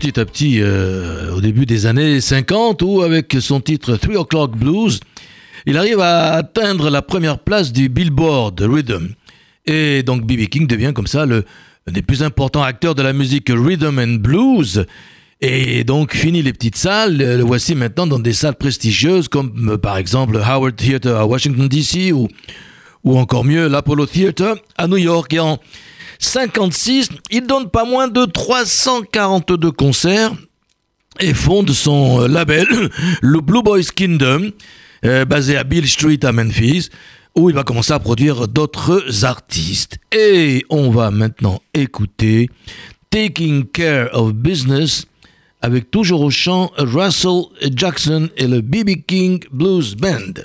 Petit 0.00 0.18
à 0.18 0.24
petit 0.24 0.62
euh, 0.62 1.30
au 1.34 1.42
début 1.42 1.66
des 1.66 1.84
années 1.84 2.22
50 2.22 2.80
où, 2.80 3.02
avec 3.02 3.36
son 3.38 3.60
titre 3.60 3.96
Three 3.96 4.16
O'Clock 4.16 4.56
Blues, 4.56 4.98
il 5.66 5.76
arrive 5.76 6.00
à 6.00 6.32
atteindre 6.32 6.88
la 6.88 7.02
première 7.02 7.38
place 7.38 7.70
du 7.70 7.90
Billboard 7.90 8.58
Rhythm. 8.62 9.08
Et 9.66 10.02
donc 10.02 10.22
B.B. 10.26 10.46
King 10.46 10.66
devient 10.66 10.92
comme 10.94 11.06
ça 11.06 11.26
le, 11.26 11.44
des 11.86 12.00
plus 12.00 12.22
importants 12.22 12.62
acteurs 12.62 12.94
de 12.94 13.02
la 13.02 13.12
musique 13.12 13.50
Rhythm 13.50 13.98
and 13.98 14.20
Blues. 14.20 14.86
Et 15.42 15.84
donc, 15.84 16.14
fini 16.14 16.40
les 16.40 16.54
petites 16.54 16.76
salles, 16.76 17.18
le 17.18 17.42
voici 17.42 17.74
maintenant 17.74 18.06
dans 18.06 18.18
des 18.18 18.32
salles 18.32 18.56
prestigieuses 18.56 19.28
comme 19.28 19.72
euh, 19.72 19.76
par 19.76 19.98
exemple 19.98 20.38
Howard 20.42 20.76
Theatre 20.76 21.10
à 21.10 21.26
Washington 21.26 21.68
DC 21.68 22.10
ou, 22.14 22.26
ou 23.04 23.18
encore 23.18 23.44
mieux 23.44 23.68
l'Apollo 23.68 24.06
Theater 24.06 24.54
à 24.78 24.88
New 24.88 24.96
York. 24.96 25.30
Et 25.34 25.40
en 25.40 25.58
56, 26.20 27.08
il 27.30 27.46
donne 27.46 27.70
pas 27.70 27.84
moins 27.84 28.06
de 28.06 28.26
342 28.26 29.72
concerts 29.72 30.32
et 31.18 31.34
fonde 31.34 31.70
son 31.70 32.22
euh, 32.22 32.28
label, 32.28 32.66
le 33.22 33.40
Blue 33.40 33.62
Boys 33.62 33.90
Kingdom, 33.94 34.50
euh, 35.04 35.24
basé 35.24 35.56
à 35.56 35.64
Bill 35.64 35.88
Street 35.88 36.20
à 36.22 36.30
Memphis, 36.30 36.90
où 37.34 37.48
il 37.48 37.56
va 37.56 37.64
commencer 37.64 37.92
à 37.92 37.98
produire 37.98 38.48
d'autres 38.48 39.24
artistes. 39.24 39.98
Et 40.12 40.64
on 40.68 40.90
va 40.90 41.10
maintenant 41.10 41.60
écouter 41.74 42.50
Taking 43.08 43.64
Care 43.64 44.10
of 44.12 44.34
Business 44.34 45.06
avec 45.62 45.90
toujours 45.90 46.20
au 46.20 46.30
chant 46.30 46.70
Russell 46.76 47.44
Jackson 47.74 48.28
et 48.36 48.46
le 48.46 48.60
BB 48.60 49.04
King 49.06 49.40
Blues 49.50 49.94
Band. 49.94 50.42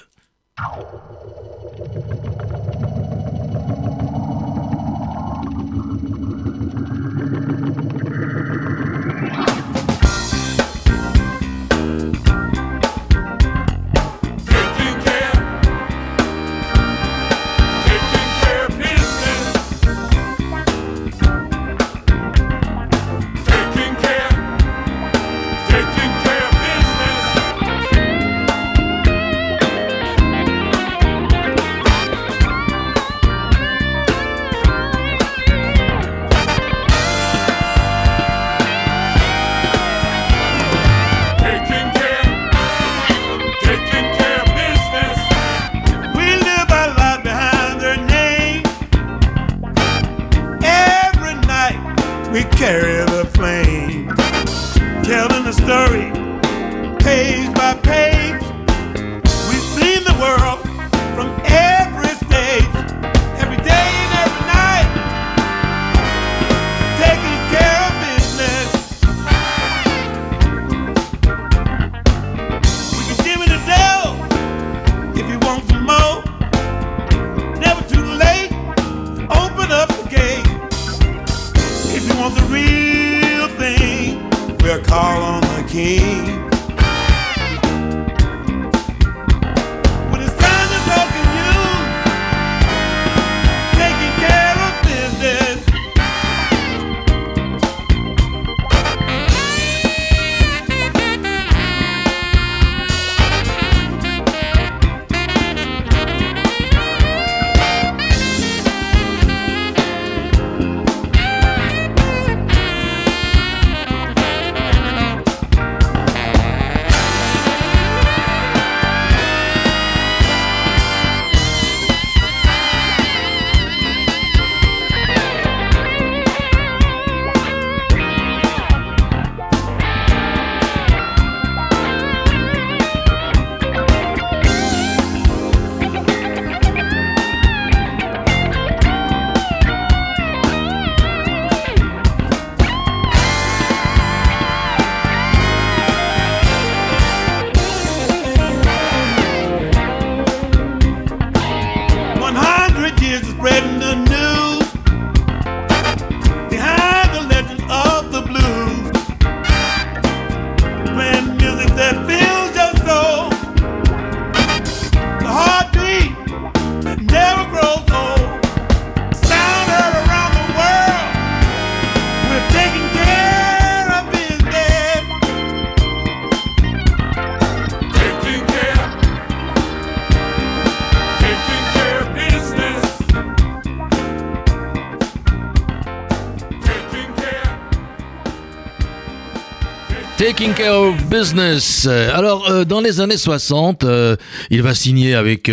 Taking 190.35 190.53
Care 190.53 190.73
of 190.73 191.05
Business. 191.05 191.85
Euh, 191.87 192.13
Alors, 192.13 192.49
euh, 192.49 192.65
dans 192.65 192.81
les 192.81 192.99
années 192.99 193.15
60, 193.15 193.85
euh, 193.85 194.17
il 194.49 194.61
va 194.61 194.75
signer 194.75 195.15
avec 195.15 195.49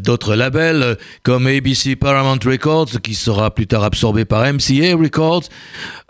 d'autres 0.00 0.34
labels 0.34 0.96
comme 1.22 1.46
ABC 1.46 1.94
Paramount 1.94 2.40
Records, 2.44 3.00
qui 3.00 3.14
sera 3.14 3.54
plus 3.54 3.68
tard 3.68 3.84
absorbé 3.84 4.24
par 4.24 4.42
MCA 4.42 4.96
Records. 4.96 5.44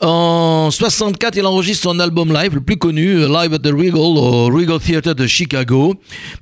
En 0.01 0.71
64, 0.71 1.37
il 1.37 1.45
enregistre 1.45 1.91
son 1.91 1.99
album 1.99 2.33
live 2.33 2.55
le 2.55 2.61
plus 2.61 2.77
connu, 2.77 3.19
Live 3.27 3.53
at 3.53 3.59
the 3.59 3.73
Regal, 3.73 3.97
au 3.97 4.47
Regal 4.47 4.79
Theater 4.79 5.17
de 5.17 5.27
Chicago. 5.27 5.97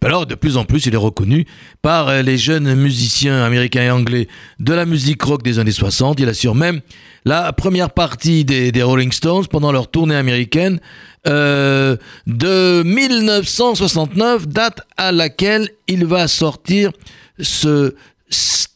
Alors, 0.05 0.27
de 0.27 0.35
plus 0.35 0.59
en 0.59 0.67
plus, 0.67 0.85
il 0.85 0.93
est 0.93 0.99
reconnu 0.99 1.47
par 1.81 2.23
les 2.23 2.37
jeunes 2.37 2.75
musiciens 2.75 3.43
américains 3.43 3.85
et 3.85 3.91
anglais 3.91 4.29
de 4.61 4.75
la 4.75 4.85
musique 4.85 5.23
rock 5.23 5.43
des 5.43 5.59
années 5.59 5.73
60. 5.73 6.21
Il 6.21 6.29
assure 6.29 6.55
même 6.55 6.83
la 7.25 7.51
première 7.55 7.91
partie 7.91 8.45
des, 8.45 8.83
Rolling 8.83 9.11
Stones 9.11 9.47
pendant 9.47 9.73
leur 9.73 9.91
tournée 9.91 10.17
américaine 10.17 10.79
euh, 11.27 11.97
de 12.27 12.83
1969, 12.83 14.49
date 14.49 14.83
à 14.99 15.13
laquelle 15.13 15.71
il 15.89 16.05
va 16.05 16.29
sortir 16.29 16.93
ce 17.41 17.95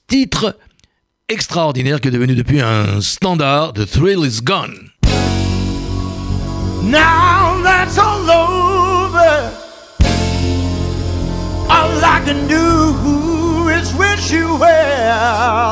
titre 0.08 0.56
extraordinaire 1.30 2.00
qui 2.00 2.08
est 2.08 2.10
devenu 2.10 2.34
depuis 2.34 2.60
un 2.60 3.00
standard, 3.00 3.72
The 3.74 3.86
Thrill 3.86 4.24
Is 4.24 4.42
Gone. 4.42 4.90
Now 6.82 7.62
that's 7.62 7.96
all 7.98 8.28
over. 8.28 9.52
All 11.68 12.04
I 12.04 12.20
can 12.24 12.48
do 12.48 13.68
is 13.68 13.94
wish 13.94 14.32
you 14.32 14.56
well. 14.58 15.69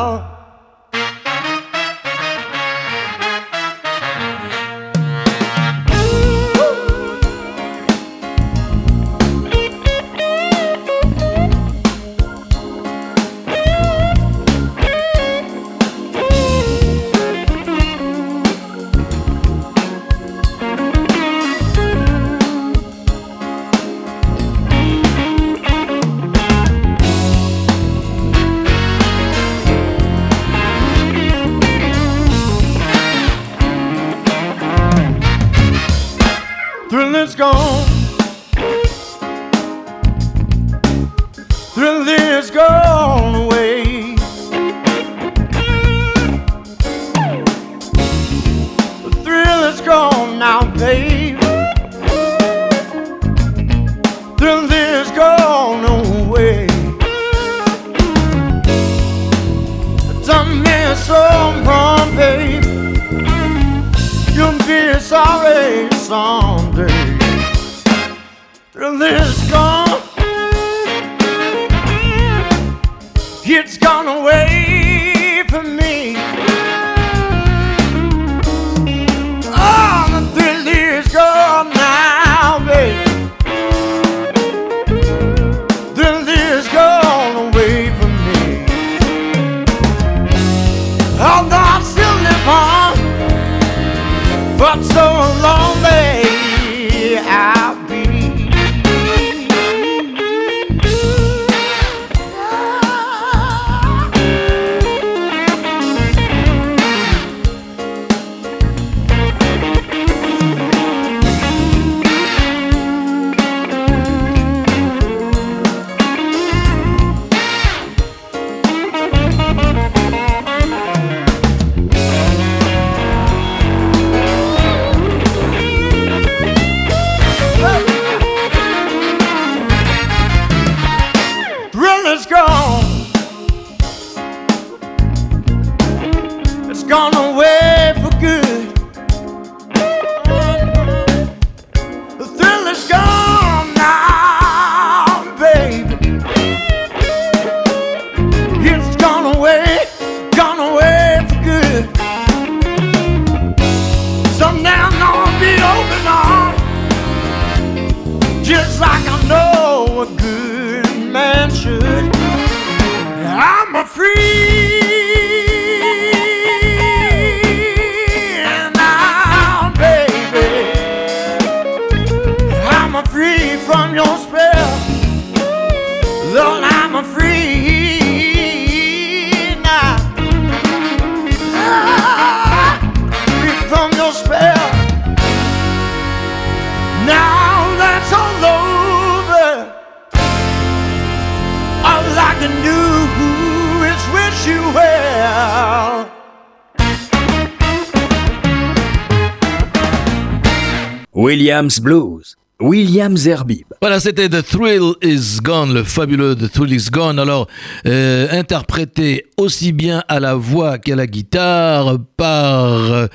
Williams 201.59 201.81
Blues. 201.81 202.37
Williams 202.61 203.27
Herbib. 203.27 203.65
Voilà, 203.81 203.99
c'était 203.99 204.29
The 204.29 204.45
Thrill 204.45 204.93
Is 205.03 205.41
Gone, 205.43 205.75
le 205.75 205.83
fabuleux 205.83 206.37
The 206.37 206.49
Thrill 206.53 206.73
Is 206.73 206.89
Gone. 206.89 207.19
Alors, 207.19 207.49
euh, 207.85 208.29
interprété 208.31 209.27
aussi 209.37 209.73
bien 209.73 210.05
à 210.07 210.21
la 210.21 210.37
voix 210.37 210.79
qu'à 210.79 210.95
la 210.95 211.09
guitare 211.09 211.99
par 212.17 212.93
euh, 212.93 213.07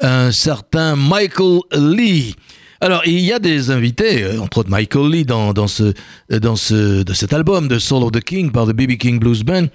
un 0.00 0.32
certain 0.32 0.96
Michael 0.96 1.60
Lee. 1.74 2.34
Alors, 2.80 3.02
il 3.04 3.20
y 3.20 3.34
a 3.34 3.38
des 3.38 3.70
invités, 3.70 4.22
euh, 4.22 4.40
entre 4.40 4.58
autres 4.58 4.70
Michael 4.70 5.10
Lee, 5.10 5.24
dans, 5.26 5.52
ce, 5.66 5.92
dans 6.30 6.56
ce, 6.56 7.02
de 7.02 7.12
cet 7.12 7.34
album 7.34 7.68
de 7.68 7.78
Soul 7.78 8.04
of 8.04 8.12
the 8.12 8.24
King 8.24 8.50
par 8.50 8.66
The 8.66 8.72
BB 8.72 8.96
King 8.96 9.18
Blues 9.18 9.42
Band. 9.42 9.66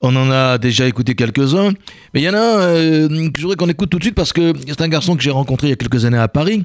On 0.00 0.16
en 0.16 0.32
a 0.32 0.58
déjà 0.58 0.88
écouté 0.88 1.14
quelques-uns, 1.14 1.74
mais 2.12 2.22
il 2.22 2.24
y 2.24 2.28
en 2.28 2.34
a 2.34 2.38
un 2.38 3.08
que 3.30 3.38
je 3.38 3.42
voudrais 3.42 3.56
qu'on 3.56 3.68
écoute 3.68 3.90
tout 3.90 3.98
de 3.98 4.02
suite 4.02 4.16
parce 4.16 4.32
que 4.32 4.52
c'est 4.66 4.80
un 4.80 4.88
garçon 4.88 5.14
que 5.14 5.22
j'ai 5.22 5.30
rencontré 5.30 5.68
il 5.68 5.70
y 5.70 5.74
a 5.74 5.76
quelques 5.76 6.04
années 6.04 6.18
à 6.18 6.26
Paris. 6.26 6.64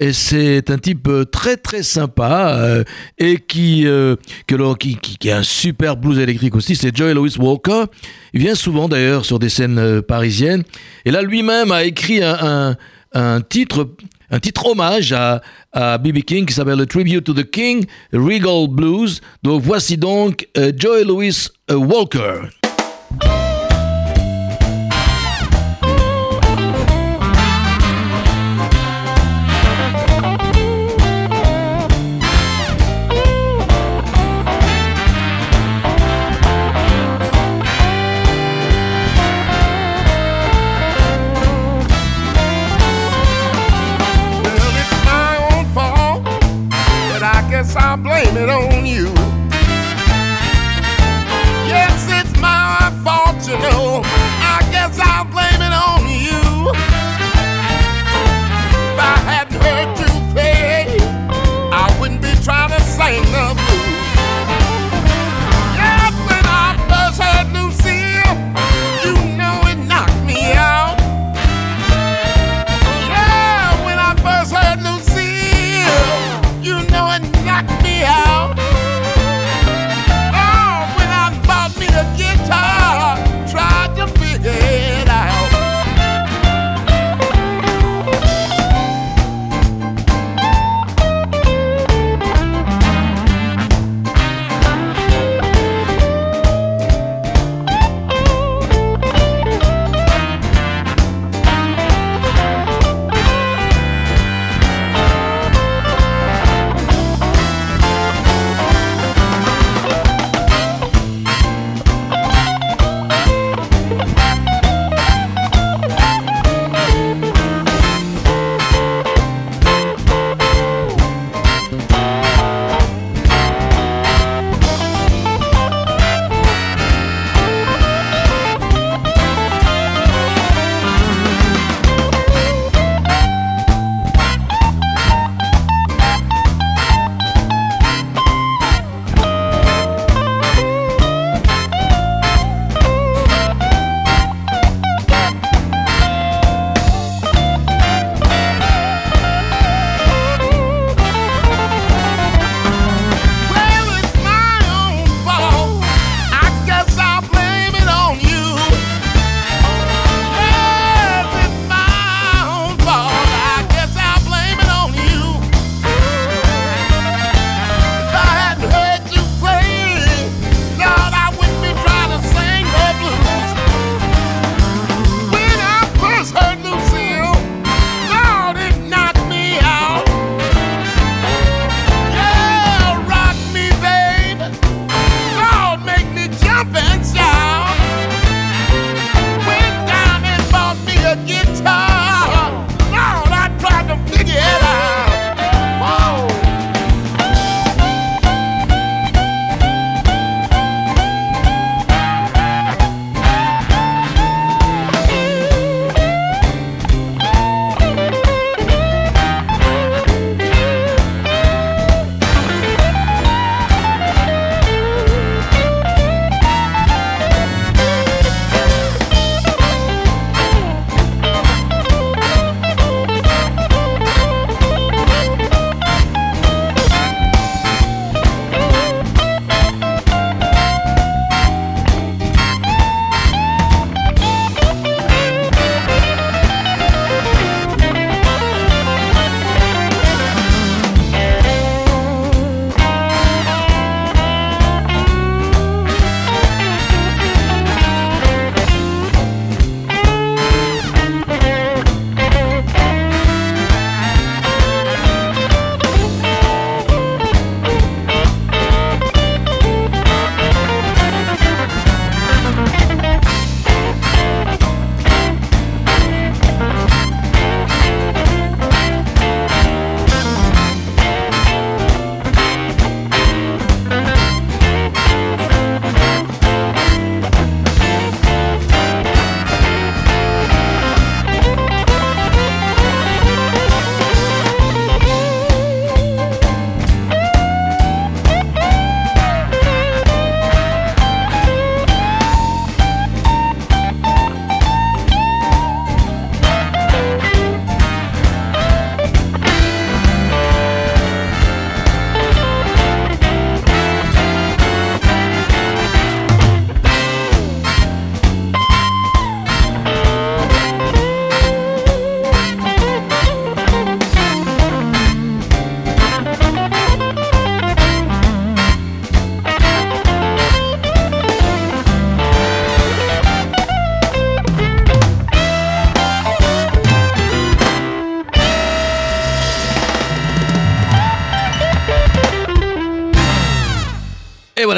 Et 0.00 0.12
c'est 0.12 0.70
un 0.70 0.78
type 0.78 1.08
euh, 1.08 1.24
très 1.24 1.56
très 1.56 1.82
sympa 1.82 2.54
euh, 2.56 2.84
et 3.18 3.38
qui, 3.38 3.84
euh, 3.86 4.14
qui, 4.46 4.96
qui, 4.96 5.30
a 5.30 5.38
un 5.38 5.42
super 5.42 5.96
blues 5.96 6.20
électrique 6.20 6.54
aussi, 6.54 6.76
c'est 6.76 6.96
Joey 6.96 7.14
Louis 7.14 7.34
Walker. 7.36 7.84
Il 8.32 8.40
vient 8.40 8.54
souvent 8.54 8.88
d'ailleurs 8.88 9.24
sur 9.24 9.40
des 9.40 9.48
scènes 9.48 9.78
euh, 9.78 10.00
parisiennes. 10.00 10.62
Et 11.04 11.10
là 11.10 11.20
lui-même 11.20 11.72
a 11.72 11.82
écrit 11.82 12.22
un, 12.22 12.76
un, 13.12 13.40
titre, 13.40 13.96
un 14.30 14.38
titre 14.38 14.66
hommage 14.66 15.12
à, 15.12 15.42
à 15.72 15.98
B.B. 15.98 16.20
King 16.20 16.46
qui 16.46 16.54
s'appelle 16.54 16.86
Tribute 16.86 17.24
to 17.24 17.34
the 17.34 17.50
King, 17.50 17.84
Regal 18.12 18.68
Blues. 18.68 19.20
Donc 19.42 19.62
voici 19.62 19.96
donc 19.96 20.46
euh, 20.56 20.70
Joey 20.76 21.02
Louis 21.02 21.48
Walker. 21.68 22.42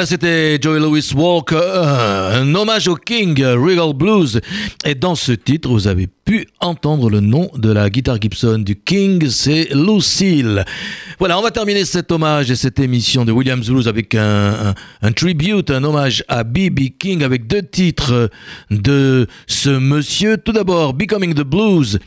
C'était 0.05 0.57
Joey 0.59 0.79
Louis 0.79 1.07
Walker, 1.15 1.55
un 1.55 2.55
hommage 2.55 2.87
au 2.87 2.95
King 2.95 3.43
Regal 3.43 3.93
Blues. 3.93 4.41
Et 4.83 4.95
dans 4.95 5.15
ce 5.15 5.31
titre, 5.33 5.69
vous 5.69 5.87
avez 5.87 6.07
pu 6.25 6.47
entendre 6.59 7.09
le 7.09 7.19
nom 7.19 7.49
de 7.55 7.71
la 7.71 7.89
guitare 7.89 8.21
Gibson 8.21 8.59
du 8.59 8.75
King, 8.75 9.27
c'est 9.29 9.69
Lucille. 9.73 10.63
Voilà, 11.19 11.37
on 11.39 11.41
va 11.41 11.51
terminer 11.51 11.85
cet 11.85 12.11
hommage 12.11 12.51
et 12.51 12.55
cette 12.55 12.79
émission 12.79 13.25
de 13.25 13.31
Williams 13.31 13.67
Blues 13.67 13.87
avec 13.87 14.15
un, 14.15 14.73
tribute, 15.15 15.71
un 15.71 15.83
hommage 15.83 16.23
à 16.27 16.43
B.B. 16.43 16.97
King 16.97 17.23
avec 17.23 17.47
deux 17.47 17.63
titres 17.63 18.29
de 18.69 19.27
ce 19.47 19.69
monsieur. 19.69 20.37
Tout 20.37 20.51
d'abord, 20.51 20.93
Becoming 20.93 21.33
the 21.33 21.43
Blues, 21.43 21.99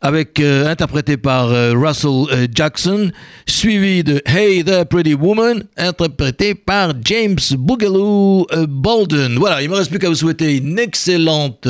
avec 0.00 0.40
euh, 0.40 0.70
interprété 0.70 1.16
par 1.16 1.50
euh, 1.50 1.72
Russell 1.74 2.26
euh, 2.32 2.46
Jackson, 2.52 3.10
suivi 3.46 4.04
de 4.04 4.22
Hey 4.24 4.64
There 4.64 4.84
Pretty 4.86 5.14
Woman, 5.14 5.64
interprété 5.76 6.54
par 6.54 6.92
James 7.04 7.38
Boogaloo 7.56 8.46
Bolden. 8.68 9.36
Voilà, 9.38 9.62
il 9.62 9.68
me 9.68 9.74
reste 9.74 9.90
plus 9.90 9.98
qu'à 9.98 10.08
vous 10.08 10.14
souhaiter 10.14 10.56
une 10.56 10.78
excellente 10.78 11.68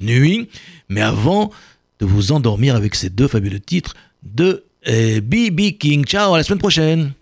nuit, 0.00 0.48
mais 0.88 1.00
avant 1.02 1.50
de 2.00 2.06
vous 2.06 2.32
endormir 2.32 2.76
avec 2.76 2.94
ces 2.94 3.10
deux 3.10 3.28
fabuleux 3.28 3.60
titres 3.60 3.94
de 4.22 4.64
B.B. 4.86 5.78
King. 5.78 6.04
Ciao, 6.04 6.34
à 6.34 6.38
la 6.38 6.44
semaine 6.44 6.58
prochaine. 6.58 7.12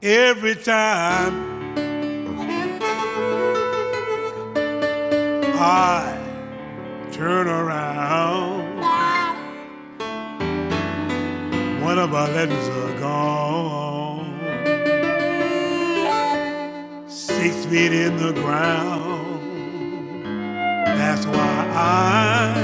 Every 0.00 0.54
time 0.54 1.34
I 5.60 6.16
turn 7.10 7.48
around, 7.48 8.68
gone. 13.00 14.26
Six 17.08 17.66
feet 17.66 17.92
in 17.92 18.16
the 18.16 18.32
ground. 18.32 19.27
That's 20.96 21.26
why 21.26 21.56
I, 21.74 22.54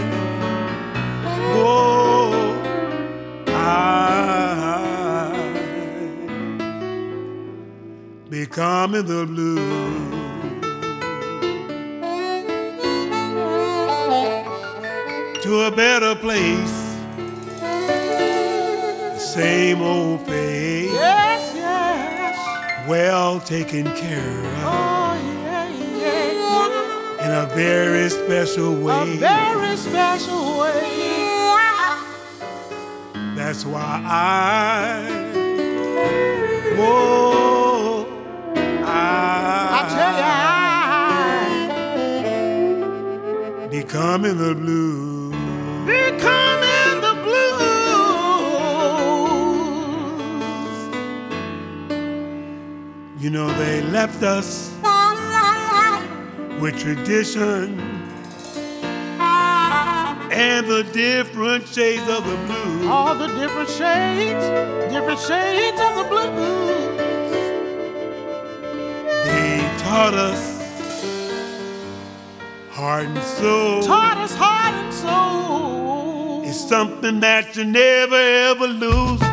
oh, 1.57 2.33
I 3.49 3.53
becoming 8.31 9.07
the 9.07 9.27
blue. 9.27 10.13
To 15.43 15.61
a 15.67 15.71
better 15.71 16.15
place, 16.15 16.97
the 17.61 19.19
same 19.19 19.83
old 19.83 20.23
face, 20.27 20.91
Yes, 20.93 21.53
yes. 21.55 22.89
well 22.89 23.41
taken 23.41 23.85
care 23.95 24.39
of 24.39 24.65
Oh. 24.65 25.04
In 27.25 27.31
a 27.31 27.47
very 27.55 28.11
special 28.11 28.75
way. 28.75 29.15
A 29.15 29.17
very 29.17 29.77
special 29.77 30.59
way. 30.61 30.91
That's 33.35 33.65
why 33.65 34.03
I, 34.05 35.09
whoa, 36.77 38.07
I, 38.85 39.79
I 39.79 39.83
tell 39.95 40.17
you, 40.19 40.25
I 43.63 43.69
becoming 43.71 44.37
the 44.37 44.55
blue. 44.55 45.31
becoming 45.87 47.01
the 47.01 47.15
blues. 47.25 47.55
You 53.23 53.31
know, 53.31 53.49
they 53.55 53.81
left 53.83 54.23
us 54.23 54.74
with 56.65 56.81
tradition 56.81 57.79
and 60.33 60.67
the 60.67 60.83
different 60.95 61.69
shades 61.69 62.09
of 62.09 62.25
the 62.25 62.37
blue. 62.47 62.89
All 62.89 63.15
the 63.15 63.27
different 63.27 63.69
shades, 63.69 64.43
different 64.91 65.21
shades 65.21 65.79
of 65.79 65.95
the 65.99 66.05
blues. 66.09 66.97
They 69.27 69.61
taught 69.81 70.15
us 70.15 70.43
heart 72.71 73.09
and 73.09 73.23
soul. 73.23 73.83
Taught 73.83 74.17
us 74.17 74.35
heart 74.35 74.75
and 74.75 74.95
soul. 74.95 76.49
It's 76.49 76.67
something 76.67 77.21
that 77.21 77.55
you 77.57 77.65
never 77.67 78.17
ever 78.17 78.67
lose. 78.67 79.24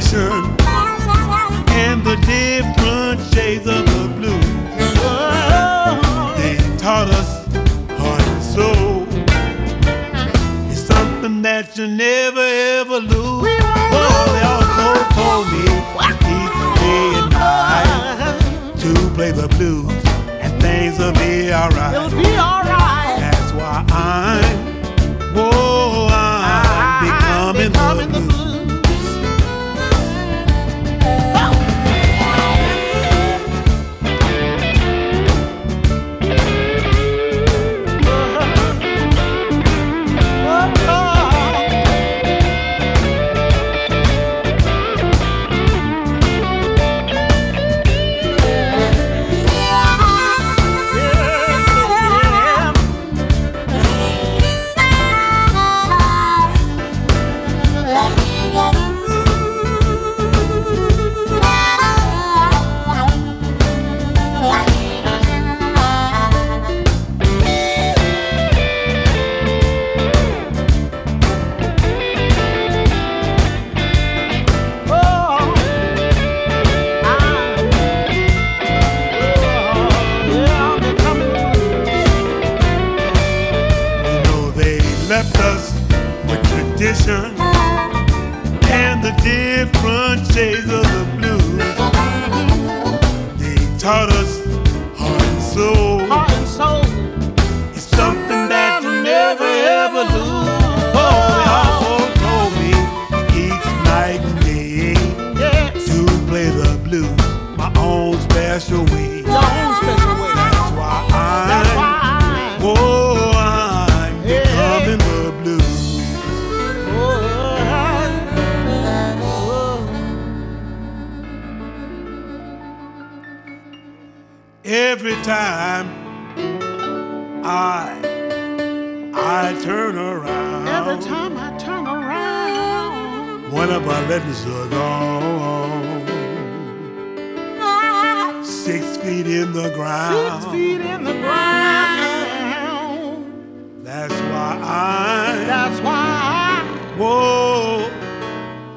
nation 0.00 0.49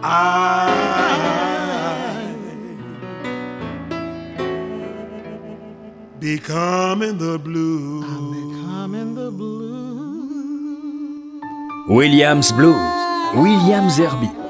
I 0.06 0.68
becoming 6.20 7.18
the 7.18 7.40
blue. 7.40 8.02
Becoming 8.02 9.16
the 9.16 9.32
blue. 9.32 11.40
Williams 11.88 12.52
Blues, 12.52 12.76
Williams 13.36 13.98
Herbie. 13.98 14.43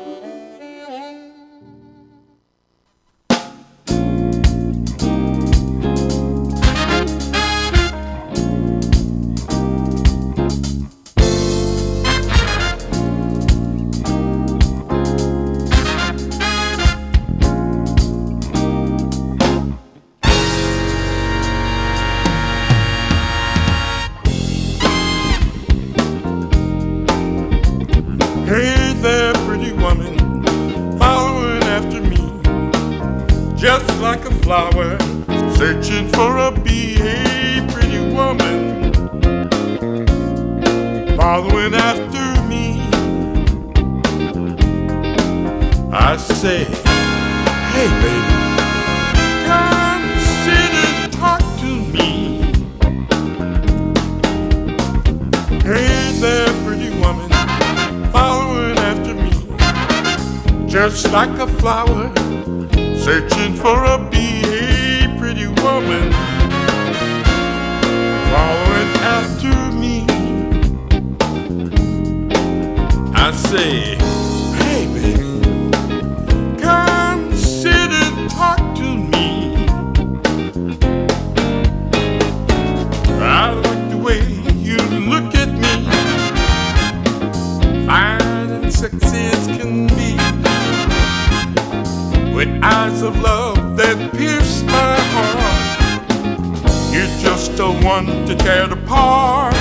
just 97.45 97.57
the 97.57 97.71
one 97.85 98.05
to 98.25 98.35
tear 98.35 98.63
it 98.65 98.71
apart. 98.71 99.53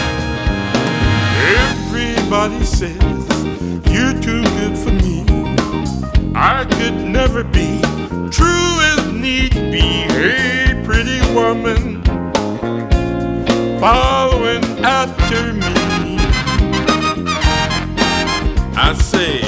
Everybody 1.59 2.65
says 2.65 3.03
you're 3.91 4.15
too 4.21 4.43
good 4.59 4.79
for 4.79 4.93
me. 4.93 5.25
I 6.35 6.65
could 6.65 6.95
never 6.95 7.43
be 7.43 7.81
true 8.31 8.75
as 8.93 9.13
need 9.13 9.55
be. 9.73 9.81
Hey, 9.81 10.81
pretty 10.85 11.21
woman, 11.35 12.05
following 13.81 14.63
after 14.85 15.53
me. 15.53 16.19
I 18.77 18.95
say. 18.95 19.42